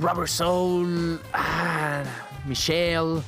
Rubber 0.00 0.28
Soul, 0.28 1.20
ah, 1.32 2.02
Michelle, 2.44 3.22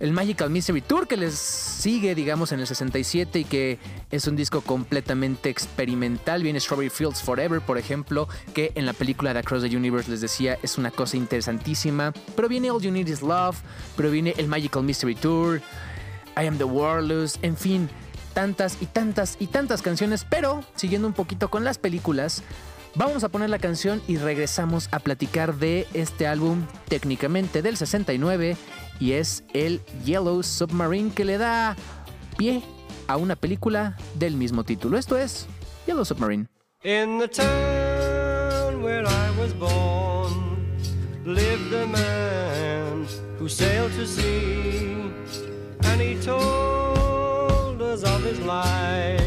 el 0.00 0.12
Magical 0.12 0.50
Mystery 0.50 0.80
Tour 0.80 1.08
que 1.08 1.16
les 1.16 1.34
sigue, 1.34 2.14
digamos, 2.14 2.52
en 2.52 2.60
el 2.60 2.66
67 2.66 3.40
y 3.40 3.44
que 3.44 3.78
es 4.10 4.26
un 4.26 4.36
disco 4.36 4.60
completamente 4.60 5.50
experimental. 5.50 6.42
Viene 6.42 6.60
Strawberry 6.60 6.90
Fields 6.90 7.22
Forever, 7.22 7.60
por 7.60 7.78
ejemplo, 7.78 8.28
que 8.54 8.72
en 8.74 8.86
la 8.86 8.92
película 8.92 9.32
de 9.32 9.40
Across 9.40 9.62
the 9.62 9.76
Universe 9.76 10.10
les 10.10 10.20
decía 10.20 10.58
es 10.62 10.78
una 10.78 10.90
cosa 10.90 11.16
interesantísima. 11.16 12.12
Pero 12.36 12.48
viene 12.48 12.70
All 12.70 12.80
You 12.80 12.90
Need 12.90 13.08
Is 13.08 13.22
Love, 13.22 13.56
pero 13.96 14.10
viene 14.10 14.34
el 14.36 14.46
Magical 14.46 14.82
Mystery 14.82 15.14
Tour, 15.14 15.60
I 16.36 16.46
Am 16.46 16.58
the 16.58 16.64
Warless, 16.64 17.38
en 17.42 17.56
fin, 17.56 17.88
tantas 18.34 18.78
y 18.80 18.86
tantas 18.86 19.36
y 19.40 19.48
tantas 19.48 19.82
canciones. 19.82 20.24
Pero 20.28 20.64
siguiendo 20.76 21.08
un 21.08 21.14
poquito 21.14 21.50
con 21.50 21.64
las 21.64 21.78
películas, 21.78 22.42
Vamos 22.94 23.22
a 23.22 23.28
poner 23.28 23.48
la 23.48 23.60
canción 23.60 24.02
y 24.08 24.16
regresamos 24.16 24.88
a 24.90 24.98
platicar 24.98 25.54
de 25.54 25.86
este 25.94 26.26
álbum 26.26 26.66
técnicamente 26.88 27.62
del 27.62 27.76
69 27.76 28.56
y 29.00 29.12
es 29.12 29.44
el 29.54 29.80
Yellow 30.04 30.42
Submarine 30.42 31.10
que 31.10 31.24
le 31.24 31.38
da 31.38 31.76
pie 32.36 32.62
a 33.06 33.16
una 33.16 33.36
película 33.36 33.96
del 34.14 34.34
mismo 34.34 34.64
título. 34.64 34.98
Esto 34.98 35.16
es 35.16 35.46
Yellow 35.86 36.04
Submarine. 36.04 36.48
In 36.84 37.18
the 37.18 37.28
town 37.28 38.82
where 38.82 39.04
I 39.04 39.30
was 39.38 39.52
born 39.54 40.58
lived 41.24 41.74
a 41.74 41.86
man 41.86 43.06
who 43.38 43.48
sailed 43.48 43.92
to 43.92 44.06
sea, 44.06 45.10
and 45.84 46.00
he 46.00 46.16
told 46.24 47.82
us 47.82 48.04
of 48.04 48.22
his 48.24 48.38
life 48.40 49.17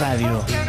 radio. 0.00 0.61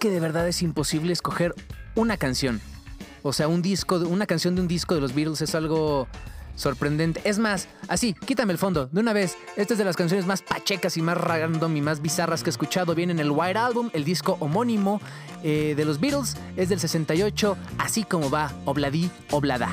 Que 0.00 0.10
de 0.10 0.18
verdad 0.18 0.48
es 0.48 0.62
imposible 0.62 1.12
escoger 1.12 1.54
una 1.94 2.16
canción. 2.16 2.60
O 3.22 3.32
sea, 3.32 3.46
un 3.46 3.62
disco, 3.62 3.96
una 3.96 4.26
canción 4.26 4.56
de 4.56 4.62
un 4.62 4.68
disco 4.68 4.94
de 4.94 5.00
los 5.00 5.14
Beatles 5.14 5.42
es 5.42 5.54
algo 5.54 6.08
sorprendente. 6.56 7.20
Es 7.24 7.38
más, 7.38 7.68
así, 7.86 8.14
quítame 8.26 8.52
el 8.52 8.58
fondo, 8.58 8.86
de 8.86 9.00
una 9.00 9.12
vez. 9.12 9.36
Esta 9.56 9.74
es 9.74 9.78
de 9.78 9.84
las 9.84 9.96
canciones 9.96 10.26
más 10.26 10.42
pachecas 10.42 10.96
y 10.96 11.02
más 11.02 11.16
random 11.16 11.76
y 11.76 11.82
más 11.82 12.02
bizarras 12.02 12.42
que 12.42 12.48
he 12.48 12.52
escuchado. 12.52 12.94
Viene 12.94 13.12
en 13.12 13.20
el 13.20 13.30
White 13.30 13.58
Album, 13.58 13.90
el 13.92 14.04
disco 14.04 14.36
homónimo 14.40 15.00
eh, 15.42 15.74
de 15.76 15.84
los 15.84 16.00
Beatles. 16.00 16.36
Es 16.56 16.70
del 16.70 16.80
68, 16.80 17.56
así 17.78 18.02
como 18.02 18.30
va, 18.30 18.52
Obladí, 18.64 19.10
Oblada. 19.30 19.68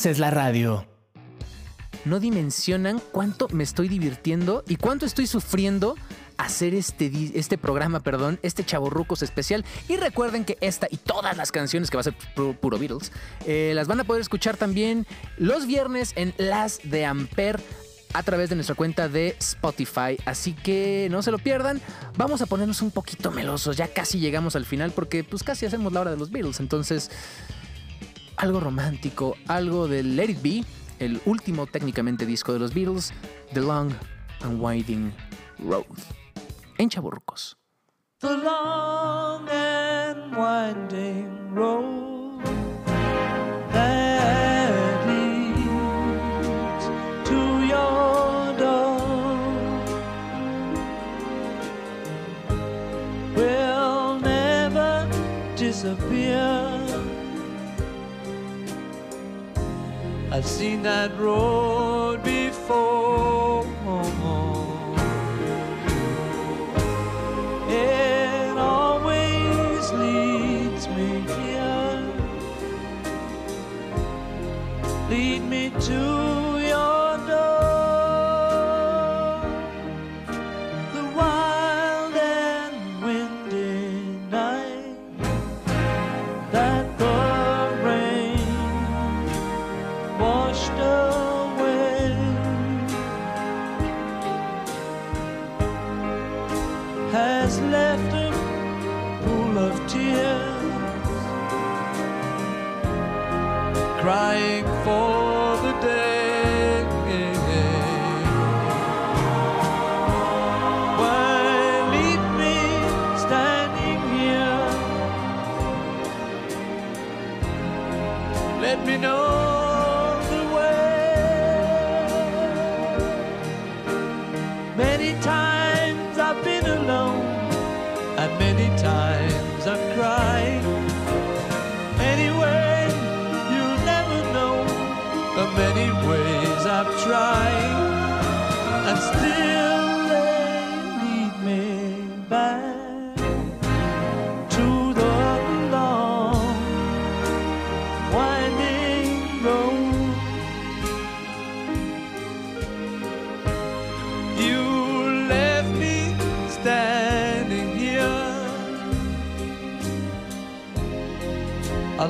Haces 0.00 0.18
la 0.18 0.30
radio. 0.30 0.86
No 2.06 2.20
dimensionan 2.20 3.02
cuánto 3.12 3.48
me 3.50 3.62
estoy 3.62 3.86
divirtiendo 3.86 4.64
y 4.66 4.76
cuánto 4.76 5.04
estoy 5.04 5.26
sufriendo 5.26 5.94
hacer 6.38 6.72
este, 6.72 7.12
este 7.34 7.58
programa, 7.58 8.00
perdón, 8.00 8.38
este 8.42 8.64
Chavorrucos 8.64 9.20
especial. 9.20 9.62
Y 9.90 9.98
recuerden 9.98 10.46
que 10.46 10.56
esta 10.62 10.86
y 10.90 10.96
todas 10.96 11.36
las 11.36 11.52
canciones 11.52 11.90
que 11.90 11.98
va 11.98 12.00
a 12.00 12.04
ser 12.04 12.14
pu- 12.34 12.56
puro 12.56 12.78
Beatles, 12.78 13.12
eh, 13.44 13.72
las 13.74 13.88
van 13.88 14.00
a 14.00 14.04
poder 14.04 14.22
escuchar 14.22 14.56
también 14.56 15.06
los 15.36 15.66
viernes 15.66 16.14
en 16.16 16.32
Las 16.38 16.80
de 16.82 17.04
Amper 17.04 17.60
a 18.14 18.22
través 18.22 18.48
de 18.48 18.54
nuestra 18.54 18.74
cuenta 18.74 19.06
de 19.10 19.36
Spotify. 19.38 20.16
Así 20.24 20.54
que 20.54 21.08
no 21.10 21.20
se 21.20 21.30
lo 21.30 21.36
pierdan. 21.38 21.78
Vamos 22.16 22.40
a 22.40 22.46
ponernos 22.46 22.80
un 22.80 22.90
poquito 22.90 23.30
melosos. 23.32 23.76
Ya 23.76 23.86
casi 23.88 24.18
llegamos 24.18 24.56
al 24.56 24.64
final 24.64 24.92
porque 24.92 25.24
pues 25.24 25.42
casi 25.42 25.66
hacemos 25.66 25.92
la 25.92 26.00
hora 26.00 26.10
de 26.10 26.16
los 26.16 26.30
Beatles. 26.30 26.58
Entonces, 26.58 27.10
algo 28.40 28.58
romántico, 28.58 29.36
algo 29.48 29.86
de 29.86 30.02
Let 30.02 30.30
It 30.30 30.42
Be, 30.42 30.64
el 30.98 31.20
último 31.26 31.66
técnicamente 31.66 32.24
disco 32.24 32.52
de 32.54 32.58
los 32.58 32.72
Beatles, 32.72 33.12
The 33.52 33.60
Long 33.60 33.92
and 34.42 34.62
Winding 34.62 35.12
Road. 35.58 35.84
En 36.78 36.88
Chaburrucos. 36.88 37.56
the 38.20 38.36
long 38.36 39.48
and 39.48 40.36
winding 40.36 41.54
road 41.54 42.09
seen 60.60 60.82
that 60.82 61.18
road 61.18 61.79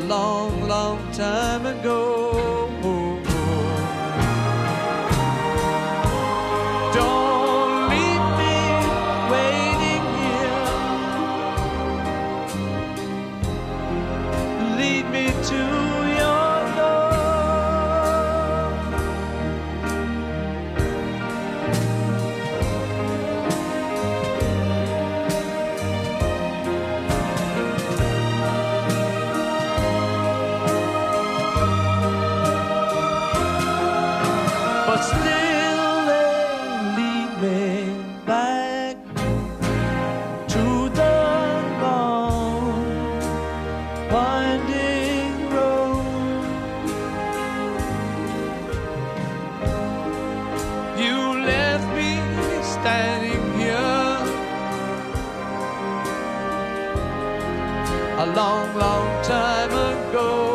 long, 0.09 0.69
long 0.69 0.99
time 1.13 1.67
ago. 1.67 2.10
Long, 58.81 59.23
time 59.23 59.71
ago. 59.73 60.50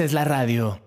Haces 0.00 0.14
la 0.14 0.24
radio. 0.24 0.80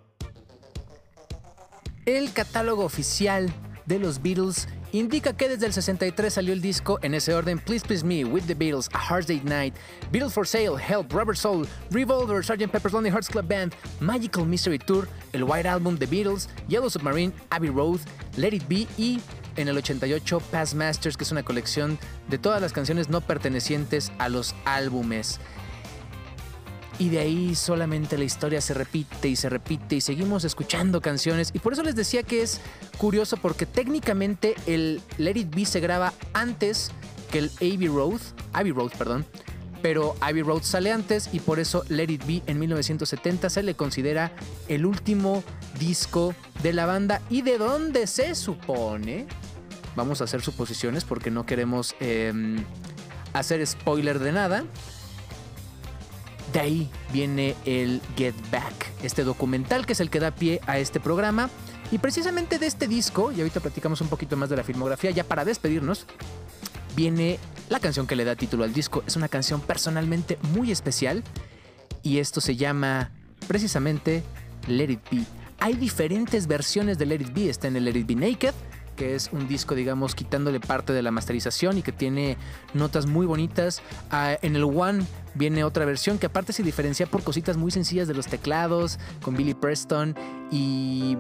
El 2.08 2.34
catálogo 2.34 2.84
oficial 2.84 3.54
de 3.86 4.00
los 4.00 4.24
Beatles 4.24 4.68
indica 4.92 5.38
que 5.38 5.50
desde 5.50 5.68
el 5.68 5.74
63 5.74 6.34
salió 6.34 6.52
el 6.52 6.62
disco 6.62 6.98
en 7.04 7.14
ese 7.14 7.36
orden 7.36 7.60
Please 7.60 7.86
Please 7.86 8.04
Me, 8.04 8.26
With 8.26 8.46
the 8.48 8.56
Beatles, 8.56 8.90
A 8.92 8.98
Hard 8.98 9.28
Date 9.28 9.44
Night, 9.44 9.76
Beatles 10.12 10.34
for 10.34 10.48
Sale, 10.48 10.78
Help, 10.80 11.14
Rubber 11.14 11.38
Soul, 11.38 11.68
Revolver, 11.92 12.44
Sgt. 12.44 12.72
Pepper's 12.72 12.94
Lonely 12.94 13.12
Hearts 13.12 13.30
Club 13.30 13.48
Band, 13.48 13.76
Magical 14.00 14.48
Mystery 14.48 14.80
Tour, 14.80 15.08
el 15.34 15.44
White 15.44 15.68
Album 15.68 15.96
The 15.96 16.08
Beatles, 16.08 16.50
Yellow 16.68 16.90
Submarine, 16.90 17.34
Abbey 17.52 17.70
Road, 17.70 18.00
Let 18.36 18.56
It 18.56 18.68
Be 18.68 18.88
y 18.98 19.22
en 19.58 19.68
el 19.68 19.78
88 19.78 20.40
Past 20.52 20.74
Masters, 20.74 21.18
que 21.18 21.24
es 21.24 21.32
una 21.32 21.44
colección 21.44 22.00
de 22.30 22.40
todas 22.40 22.60
las 22.60 22.74
canciones 22.74 23.10
no 23.10 23.22
pertenecientes 23.22 24.12
a 24.18 24.28
los 24.28 24.56
álbumes. 24.66 25.40
Y 27.04 27.10
de 27.10 27.20
ahí 27.20 27.54
solamente 27.54 28.18
la 28.18 28.24
historia 28.24 28.62
se 28.62 28.74
repite 28.74 29.28
y 29.28 29.36
se 29.36 29.50
repite 29.50 29.98
y 29.98 30.00
seguimos 30.00 30.46
escuchando 30.46 31.02
canciones. 31.02 31.52
Y 31.54 31.60
por 31.60 31.74
eso 31.74 31.84
les 31.84 31.96
decía 31.98 32.24
que 32.24 32.42
es 32.42 32.62
curioso 32.98 33.36
porque 33.36 33.66
técnicamente 33.66 34.56
el 34.68 35.02
Let 35.18 35.36
It 35.36 35.54
Be 35.54 35.66
se 35.66 35.82
graba 35.82 36.14
antes 36.32 36.92
que 37.30 37.40
el 37.40 37.52
Abbey 37.58 37.90
Road, 37.90 38.22
Abbey 38.54 38.72
Road, 38.72 38.92
perdón. 38.98 39.26
pero 39.82 40.16
Abbey 40.22 40.44
Road 40.44 40.64
sale 40.64 40.94
antes 40.94 41.30
y 41.34 41.42
por 41.42 41.60
eso 41.60 41.84
Let 41.90 42.10
It 42.10 42.26
Be 42.26 42.42
en 42.48 42.58
1970 42.58 43.50
se 43.50 43.64
le 43.64 43.76
considera 43.76 44.32
el 44.70 44.86
último 44.86 45.44
disco 45.78 46.34
de 46.62 46.72
la 46.72 46.86
banda 46.86 47.22
y 47.30 47.42
de 47.42 47.58
donde 47.58 48.08
se 48.08 48.34
supone, 48.34 49.28
vamos 49.98 50.22
a 50.22 50.24
hacer 50.24 50.42
suposiciones 50.42 51.04
porque 51.04 51.32
no 51.32 51.46
queremos 51.46 51.98
em, 52.00 52.64
hacer 53.34 53.68
spoiler 53.68 54.20
de 54.20 54.32
nada, 54.32 54.64
de 56.54 56.60
ahí 56.60 56.90
viene 57.12 57.56
el 57.66 58.00
Get 58.16 58.36
Back, 58.52 58.92
este 59.02 59.24
documental 59.24 59.86
que 59.86 59.94
es 59.94 60.00
el 60.00 60.10
que 60.10 60.20
da 60.20 60.32
pie 60.32 60.62
a 60.68 60.78
este 60.78 61.00
programa. 61.00 61.50
Y 61.92 61.98
precisamente 61.98 62.58
de 62.60 62.68
este 62.68 62.88
disco, 62.88 63.32
y 63.32 63.40
ahorita 63.40 63.60
platicamos 63.60 64.02
un 64.02 64.08
poquito 64.08 64.38
más 64.38 64.50
de 64.50 64.56
la 64.56 64.64
filmografía, 64.64 65.12
ya 65.12 65.24
para 65.24 65.46
despedirnos, 65.46 66.06
viene 66.96 67.40
la 67.70 67.80
canción 67.80 68.08
que 68.08 68.16
le 68.16 68.24
da 68.24 68.36
título 68.36 68.64
al 68.64 68.74
disco. 68.74 69.04
Es 69.06 69.16
una 69.16 69.28
canción 69.28 69.62
personalmente 69.62 70.38
muy 70.54 70.72
especial 70.72 71.24
y 72.02 72.20
esto 72.20 72.42
se 72.42 72.56
llama 72.56 73.12
precisamente 73.48 74.24
Let 74.68 74.92
It 74.92 75.00
Be. 75.12 75.24
Hay 75.60 75.74
diferentes 75.76 76.48
versiones 76.48 76.98
de 76.98 77.06
Let 77.06 77.22
It 77.22 77.34
Be. 77.34 77.50
Está 77.50 77.68
en 77.68 77.78
el 77.78 77.86
Let 77.86 77.98
It 77.98 78.08
Be 78.08 78.16
Naked, 78.16 78.54
que 78.96 79.16
es 79.16 79.30
un 79.32 79.48
disco, 79.48 79.76
digamos, 79.76 80.16
quitándole 80.16 80.60
parte 80.60 80.94
de 80.94 81.02
la 81.02 81.12
masterización 81.12 81.78
y 81.78 81.82
que 81.82 81.92
tiene 81.92 82.38
notas 82.74 83.06
muy 83.06 83.26
bonitas. 83.26 83.82
Ah, 84.12 84.38
en 84.42 84.56
el 84.56 84.64
One 84.64 85.06
viene 85.36 85.64
otra 85.64 85.86
versión 85.86 86.18
que 86.18 86.28
aparte 86.28 86.54
se 86.54 86.64
diferencia 86.64 87.06
por 87.06 87.24
cositas 87.24 87.58
muy 87.58 87.72
sencillas 87.72 88.08
de 88.08 88.14
los 88.14 88.28
teclados, 88.28 89.00
con 89.22 89.36
Billy 89.36 89.54
Preston 89.54 90.16
y 90.52 91.18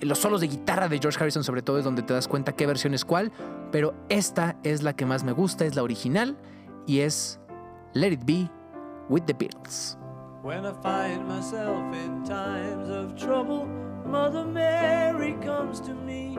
los 0.00 0.18
solos 0.18 0.40
de 0.40 0.48
guitarra 0.48 0.88
de 0.88 0.98
George 0.98 1.18
Harrison 1.20 1.44
sobre 1.44 1.62
todo 1.62 1.78
es 1.78 1.84
donde 1.84 2.02
te 2.02 2.14
das 2.14 2.26
cuenta 2.26 2.52
qué 2.52 2.66
versión 2.66 2.94
es 2.94 3.04
cuál, 3.04 3.32
pero 3.70 3.94
esta 4.08 4.56
es 4.62 4.82
la 4.82 4.94
que 4.94 5.06
más 5.06 5.24
me 5.24 5.32
gusta, 5.32 5.64
es 5.64 5.74
la 5.76 5.82
original 5.82 6.36
y 6.86 7.00
es 7.00 7.38
Let 7.92 8.12
It 8.12 8.24
Be 8.24 8.50
with 9.08 9.22
the 9.22 9.34
Beatles. 9.34 9.96
When 10.42 10.64
I 10.64 10.72
find 10.82 11.28
myself 11.28 11.94
in 11.94 12.24
times 12.24 12.88
of 12.88 13.14
trouble, 13.14 13.66
Mother 14.06 14.44
Mary 14.44 15.36
comes 15.44 15.80
to 15.82 15.94
me, 15.94 16.38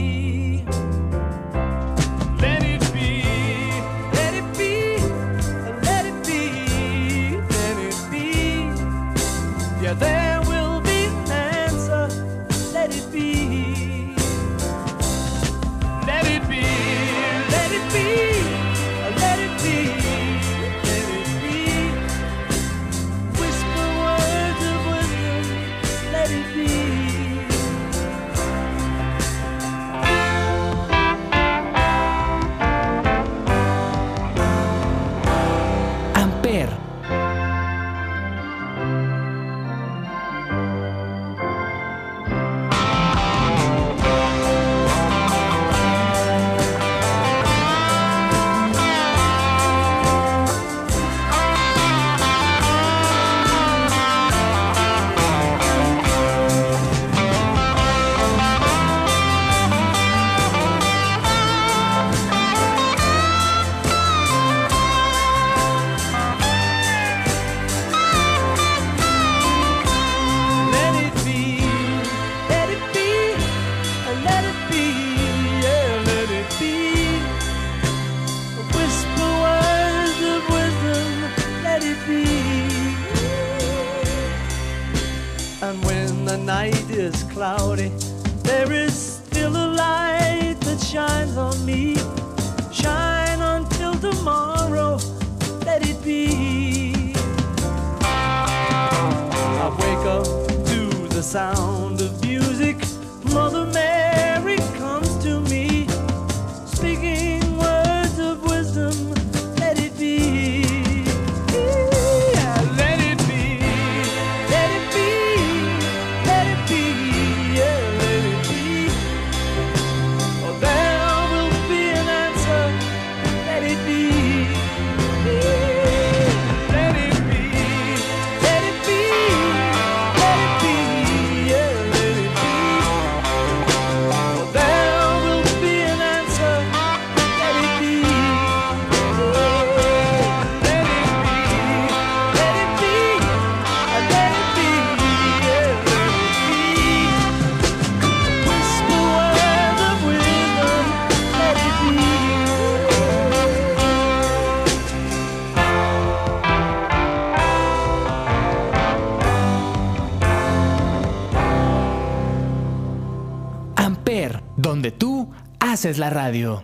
Haces 165.81 165.97
la 165.97 166.11
radio. 166.11 166.63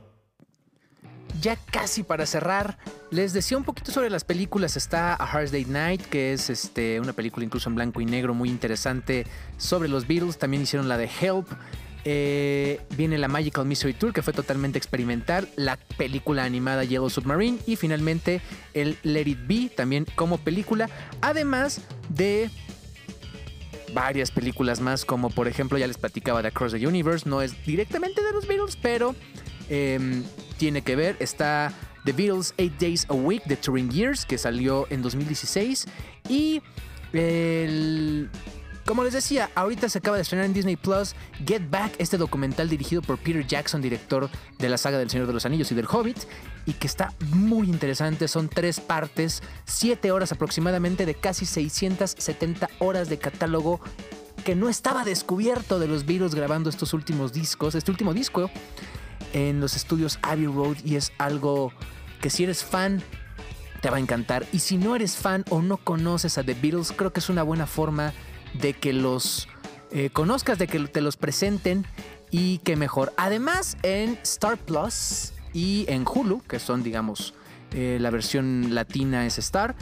ya 1.41 1.55
casi 1.55 2.03
para 2.03 2.28
cerrar, 2.28 2.78
les 3.09 3.34
decía 3.34 3.57
un 3.57 3.63
poquito 3.63 3.91
sobre 3.91 4.11
las 4.11 4.24
películas. 4.24 4.78
Está 4.78 5.15
A 5.15 5.26
Hard 5.26 5.49
Day 5.49 5.65
Night, 5.65 6.03
que 6.03 6.34
es 6.34 6.51
este, 6.51 6.99
una 6.99 7.13
película 7.13 7.43
incluso 7.43 7.68
en 7.68 7.74
blanco 7.74 7.99
y 7.99 8.05
negro 8.05 8.36
muy 8.36 8.47
interesante 8.47 9.26
sobre 9.57 9.89
los 9.89 10.05
Beatles. 10.05 10.38
También 10.38 10.61
hicieron 10.61 10.88
la 10.88 10.99
de 10.99 11.09
Help. 11.20 11.47
Eh, 12.05 12.80
viene 12.95 13.18
la 13.18 13.28
Magical 13.28 13.65
Mystery 13.65 13.95
Tour, 13.95 14.13
que 14.13 14.22
fue 14.22 14.34
totalmente 14.34 14.78
experimental. 14.78 15.49
La 15.55 15.78
película 15.97 16.43
animada 16.43 16.84
Yellow 16.84 17.09
Submarine. 17.09 17.57
Y 17.65 17.76
finalmente 17.76 18.41
el 18.76 18.99
Let 19.01 19.28
It 19.28 19.47
Be, 19.47 19.72
también 19.76 20.05
como 20.13 20.38
película. 20.38 20.91
Además 21.22 21.82
de 22.09 22.51
varias 23.93 24.31
películas 24.31 24.79
más, 24.79 25.05
como 25.05 25.29
por 25.29 25.47
ejemplo, 25.47 25.77
ya 25.77 25.88
les 25.88 25.97
platicaba 25.97 26.41
de 26.41 26.49
Across 26.49 26.73
the 26.73 26.88
Universe. 26.88 27.27
No 27.27 27.41
es 27.41 27.55
directamente 27.65 28.23
de 28.23 28.31
los 28.31 28.47
Beatles, 28.47 28.77
pero 28.81 29.15
eh, 29.69 30.23
tiene 30.57 30.81
que 30.81 30.95
ver. 30.95 31.17
Está 31.19 31.73
The 32.05 32.13
Beatles 32.13 32.53
8 32.57 32.73
Days 32.79 33.05
a 33.09 33.13
Week 33.13 33.43
de 33.45 33.57
Touring 33.57 33.89
Years, 33.91 34.25
que 34.25 34.38
salió 34.38 34.88
en 34.89 35.01
2016. 35.01 35.85
Y 36.29 36.61
el. 37.13 38.29
Como 38.88 39.03
les 39.03 39.11
decía, 39.11 39.49
ahorita 39.53 39.89
se 39.89 39.97
acaba 39.97 40.15
de 40.15 40.21
estrenar 40.21 40.45
en 40.45 40.53
Disney 40.53 40.77
Plus 40.77 41.13
Get 41.45 41.69
Back, 41.69 41.95
este 41.97 42.17
documental 42.17 42.69
dirigido 42.69 43.01
por 43.01 43.17
Peter 43.17 43.45
Jackson, 43.45 43.81
director 43.81 44.29
de 44.57 44.69
la 44.69 44.77
saga 44.77 44.97
del 44.97 45.09
Señor 45.09 45.27
de 45.27 45.33
los 45.33 45.45
Anillos 45.45 45.69
y 45.73 45.75
del 45.75 45.88
Hobbit, 45.91 46.19
y 46.65 46.71
que 46.71 46.88
está 46.88 47.13
muy 47.31 47.67
interesante. 47.67 48.29
Son 48.29 48.47
tres 48.47 48.79
partes, 48.79 49.43
siete 49.65 50.13
horas 50.13 50.31
aproximadamente 50.31 51.05
de 51.05 51.15
casi 51.15 51.45
670 51.45 52.69
horas 52.79 53.09
de 53.09 53.17
catálogo 53.17 53.81
que 54.45 54.55
no 54.55 54.69
estaba 54.69 55.03
descubierto 55.03 55.79
de 55.79 55.89
los 55.89 56.05
Beatles 56.05 56.33
grabando 56.33 56.69
estos 56.69 56.93
últimos 56.93 57.33
discos, 57.33 57.75
este 57.75 57.91
último 57.91 58.13
disco 58.13 58.49
en 59.33 59.59
los 59.59 59.75
estudios 59.75 60.17
Abbey 60.21 60.45
Road 60.45 60.77
y 60.85 60.95
es 60.95 61.11
algo 61.17 61.73
que 62.21 62.29
si 62.29 62.45
eres 62.45 62.63
fan 62.63 63.03
te 63.81 63.89
va 63.89 63.97
a 63.97 63.99
encantar. 63.99 64.45
Y 64.53 64.59
si 64.59 64.77
no 64.77 64.95
eres 64.95 65.17
fan 65.17 65.43
o 65.49 65.61
no 65.61 65.75
conoces 65.75 66.38
a 66.38 66.43
The 66.45 66.53
Beatles, 66.53 66.93
creo 66.95 67.11
que 67.11 67.19
es 67.19 67.29
una 67.29 67.43
buena 67.43 67.67
forma 67.67 68.13
que 68.58 68.93
los 68.93 69.47
eh, 69.91 70.10
conozcas, 70.12 70.58
de 70.58 70.68
que 70.68 70.80
te 70.80 71.01
los 71.01 71.18
presenten 71.18 71.86
y 72.32 72.60
que 72.60 72.76
mejor. 72.76 73.14
Además, 73.18 73.78
en 73.84 74.20
Star 74.24 74.58
Plus 74.58 75.34
y 75.53 75.86
en 75.88 76.05
Hulu, 76.08 76.41
que 76.41 76.60
son, 76.60 76.84
digamos, 76.84 77.34
eh, 77.72 77.97
la 77.99 78.10
versión 78.10 78.76
latina 78.76 79.26
es 79.26 79.38
Star, 79.39 79.76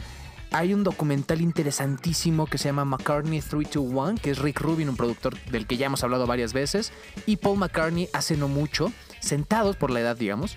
hay 0.52 0.72
un 0.72 0.84
documental 0.84 1.40
interesantísimo 1.40 2.46
que 2.46 2.58
se 2.58 2.68
llama 2.68 2.84
McCartney 2.84 3.40
321, 3.40 4.14
que 4.22 4.30
es 4.30 4.38
Rick 4.38 4.60
Rubin, 4.60 4.88
un 4.88 4.96
productor 4.96 5.38
del 5.50 5.66
que 5.66 5.76
ya 5.76 5.86
hemos 5.86 6.04
hablado 6.04 6.26
varias 6.26 6.52
veces, 6.52 6.92
y 7.26 7.36
Paul 7.36 7.58
McCartney 7.58 8.08
hace 8.12 8.36
no 8.36 8.48
mucho, 8.48 8.92
sentados 9.20 9.76
por 9.76 9.90
la 9.90 10.00
edad, 10.00 10.16
digamos, 10.16 10.56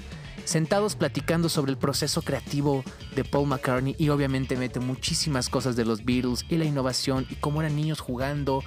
sentados 0.49 0.95
platicando 0.95 1.47
sobre 1.47 1.71
el 1.71 1.77
proceso 1.77 2.23
creativo 2.23 2.83
de 3.15 3.23
Paul 3.23 3.47
McCartney 3.47 3.95
y 3.99 4.09
obviamente 4.09 4.57
mete 4.57 4.79
muchísimas 4.79 5.47
cosas 5.47 5.75
de 5.75 5.85
los 5.85 6.03
Beatles 6.03 6.43
y 6.49 6.57
la 6.57 6.65
innovación 6.65 7.27
y 7.29 7.35
cómo 7.35 7.61
eran 7.61 7.75
niños 7.75 7.99
jugando. 7.99 8.63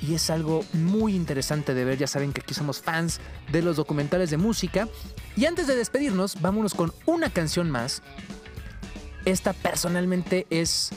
Y 0.00 0.14
es 0.14 0.30
algo 0.30 0.64
muy 0.72 1.14
interesante 1.14 1.74
de 1.74 1.84
ver, 1.84 1.98
ya 1.98 2.06
saben 2.06 2.32
que 2.32 2.40
aquí 2.40 2.54
somos 2.54 2.80
fans 2.80 3.20
de 3.52 3.60
los 3.60 3.76
documentales 3.76 4.30
de 4.30 4.38
música. 4.38 4.88
Y 5.36 5.44
antes 5.44 5.66
de 5.66 5.76
despedirnos, 5.76 6.40
vámonos 6.40 6.72
con 6.72 6.90
una 7.04 7.28
canción 7.28 7.70
más. 7.70 8.02
Esta 9.26 9.52
personalmente 9.52 10.46
es... 10.48 10.88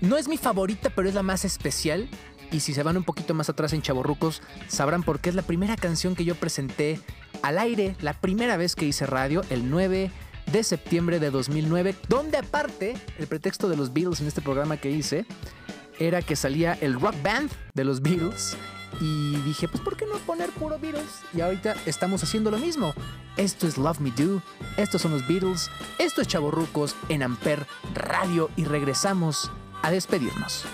No 0.00 0.16
es 0.16 0.26
mi 0.26 0.38
favorita, 0.38 0.88
pero 0.88 1.06
es 1.06 1.14
la 1.14 1.22
más 1.22 1.44
especial. 1.44 2.08
Y 2.50 2.60
si 2.60 2.72
se 2.72 2.82
van 2.82 2.96
un 2.96 3.04
poquito 3.04 3.34
más 3.34 3.50
atrás 3.50 3.74
en 3.74 3.82
Chaborrucos, 3.82 4.40
sabrán 4.68 5.02
por 5.02 5.20
qué 5.20 5.28
es 5.28 5.34
la 5.34 5.42
primera 5.42 5.76
canción 5.76 6.14
que 6.14 6.24
yo 6.24 6.34
presenté 6.34 6.98
al 7.42 7.58
aire, 7.58 7.96
la 8.00 8.12
primera 8.12 8.56
vez 8.56 8.74
que 8.74 8.86
hice 8.86 9.06
radio, 9.06 9.42
el 9.50 9.70
9 9.70 10.10
de 10.52 10.62
septiembre 10.62 11.20
de 11.20 11.30
2009, 11.30 11.94
donde 12.08 12.38
aparte, 12.38 12.94
el 13.18 13.26
pretexto 13.26 13.68
de 13.68 13.76
los 13.76 13.92
Beatles 13.92 14.20
en 14.20 14.26
este 14.26 14.40
programa 14.40 14.76
que 14.76 14.90
hice, 14.90 15.26
era 15.98 16.22
que 16.22 16.36
salía 16.36 16.74
el 16.80 17.00
rock 17.00 17.14
band 17.22 17.50
de 17.74 17.84
los 17.84 18.00
Beatles. 18.02 18.56
Y 19.00 19.36
dije, 19.42 19.68
pues 19.68 19.82
¿por 19.82 19.96
qué 19.96 20.06
no 20.06 20.16
poner 20.18 20.50
puro 20.50 20.78
Beatles? 20.78 21.20
Y 21.34 21.40
ahorita 21.40 21.76
estamos 21.86 22.22
haciendo 22.22 22.50
lo 22.50 22.58
mismo. 22.58 22.94
Esto 23.36 23.66
es 23.66 23.76
Love 23.76 24.00
Me 24.00 24.10
Do, 24.10 24.42
estos 24.76 25.02
son 25.02 25.12
los 25.12 25.26
Beatles, 25.28 25.70
esto 25.98 26.22
es 26.22 26.28
Chaborrucos 26.28 26.96
en 27.08 27.22
Amper 27.22 27.66
Radio 27.94 28.50
y 28.56 28.64
regresamos 28.64 29.50
a 29.82 29.90
despedirnos. 29.90 30.64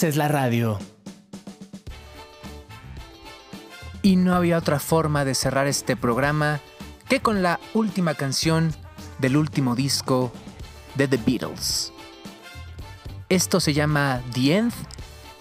Haces 0.00 0.16
la 0.16 0.28
radio. 0.28 0.78
Y 4.00 4.16
no 4.16 4.34
había 4.34 4.56
otra 4.56 4.80
forma 4.80 5.26
de 5.26 5.34
cerrar 5.34 5.66
este 5.66 5.94
programa 5.94 6.62
que 7.06 7.20
con 7.20 7.42
la 7.42 7.60
última 7.74 8.14
canción 8.14 8.72
del 9.18 9.36
último 9.36 9.76
disco 9.76 10.32
de 10.94 11.06
The 11.06 11.18
Beatles. 11.18 11.92
Esto 13.28 13.60
se 13.60 13.74
llama 13.74 14.22
The 14.32 14.56
End. 14.56 14.72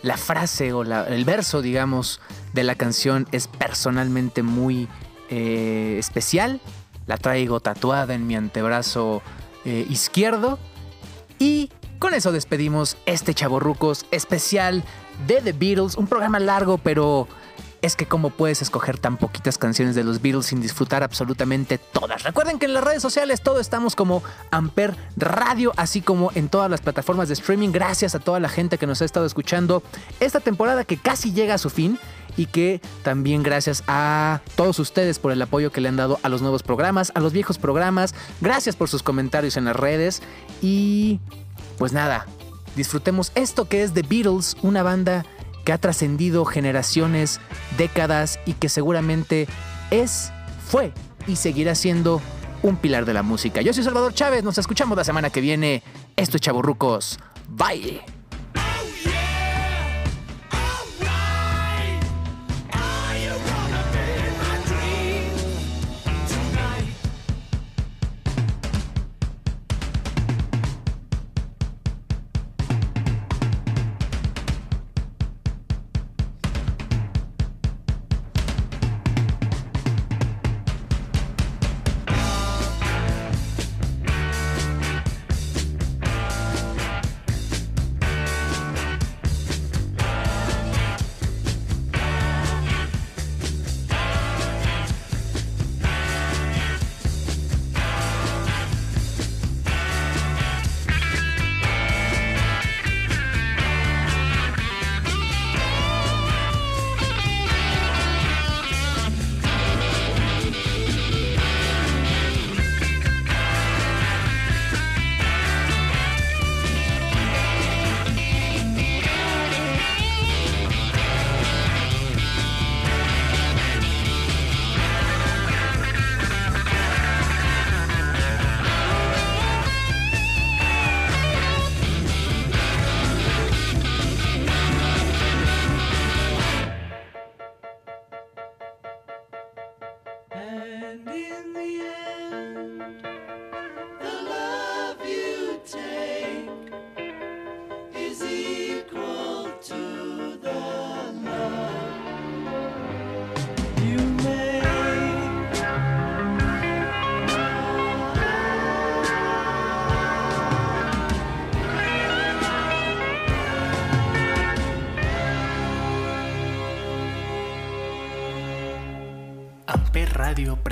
La 0.01 0.18
frase 0.18 0.74
o 0.74 0.82
el 0.82 1.24
verso, 1.24 1.62
digamos, 1.62 2.20
de 2.51 2.66
la 2.66 2.76
canción 2.76 3.30
es 3.32 3.47
personalmente 3.47 4.43
muy 4.43 4.89
eh, 5.30 5.95
especial. 5.97 6.60
La 7.07 7.16
traigo 7.16 7.62
tatuada 7.62 8.14
en 8.14 8.28
mi 8.28 8.36
antebrazo 8.36 9.22
eh, 9.64 9.88
izquierdo. 9.89 10.60
Eso 12.20 12.34
despedimos 12.34 12.97
este 13.05 13.34
Chaborrucos 13.34 14.05
especial 14.11 14.84
de 15.26 15.36
The 15.36 15.53
Beatles. 15.53 15.95
Un 15.95 16.05
programa 16.05 16.38
largo, 16.38 16.78
pero 16.78 17.30
es 17.82 17.95
que 17.95 18.07
cómo 18.07 18.30
puedes 18.30 18.61
escoger 18.61 18.97
tan 18.97 19.15
poquitas 19.15 19.57
canciones 19.57 19.95
de 19.95 20.03
los 20.03 20.22
Beatles 20.22 20.47
sin 20.47 20.59
disfrutar 20.59 21.01
absolutamente 21.01 21.78
todas. 21.78 22.24
Recuerden 22.24 22.59
que 22.59 22.65
en 22.65 22.74
las 22.74 22.84
redes 22.84 23.01
sociales 23.01 23.39
todo 23.39 23.61
estamos 23.61 23.95
como 23.95 24.22
Amper 24.51 24.97
Radio, 25.15 25.72
así 25.78 26.01
como 26.01 26.34
en 26.36 26.49
todas 26.49 26.70
las 26.70 26.82
plataformas 26.82 27.30
de 27.30 27.36
streaming. 27.36 27.70
Gracias 27.72 28.15
a 28.15 28.20
toda 28.20 28.41
la 28.41 28.49
gente 28.49 28.78
que 28.78 28.86
nos 28.86 29.01
ha 29.01 29.05
estado 29.05 29.26
escuchando 29.26 29.82
esta 30.20 30.41
temporada 30.41 30.84
que 30.84 30.97
casi 30.97 31.32
llega 31.32 31.53
a 31.53 31.57
su 31.57 31.70
fin 31.70 31.97
y 32.36 32.47
que 32.47 32.82
también 33.01 33.43
gracias 33.43 33.82
a 33.88 34.41
todos 34.57 34.78
ustedes 34.80 35.20
por 35.20 35.32
el 35.32 35.41
apoyo 35.41 35.72
que 35.72 35.80
le 35.80 35.88
han 35.88 35.95
dado 35.95 36.20
a 36.22 36.28
los 36.28 36.41
nuevos 36.41 36.63
programas, 36.63 37.13
a 37.15 37.22
los 37.22 37.32
viejos 37.32 37.57
programas. 37.57 38.13
Gracias 38.41 38.76
por 38.76 38.89
sus 38.89 39.03
comentarios 39.03 39.55
en 39.55 39.63
las 39.63 39.78
redes 39.78 40.22
y 40.61 41.22
pues 41.80 41.93
nada, 41.93 42.27
disfrutemos 42.75 43.32
esto 43.34 43.67
que 43.67 43.82
es 43.82 43.93
The 43.93 44.03
Beatles, 44.03 44.57
una 44.61 44.84
banda 44.84 45.25
que 45.65 45.73
ha 45.73 45.77
trascendido 45.80 46.45
generaciones, 46.45 47.39
décadas 47.77 48.39
y 48.45 48.53
que 48.53 48.69
seguramente 48.69 49.47
es, 49.89 50.32
fue 50.67 50.91
y 51.25 51.38
seguirá 51.38 51.73
siendo 51.73 52.21
un 52.61 52.75
pilar 52.75 53.05
de 53.05 53.13
la 53.13 53.23
música. 53.23 53.61
Yo 53.61 53.73
soy 53.73 53.84
Salvador 53.84 54.13
Chávez, 54.13 54.43
nos 54.43 54.57
escuchamos 54.57 54.97
la 54.97 55.03
semana 55.03 55.30
que 55.30 55.41
viene. 55.41 55.82
Esto 56.15 56.38
es 56.38 56.41
Chaburrucos. 56.41 57.17
Bye. 57.47 58.18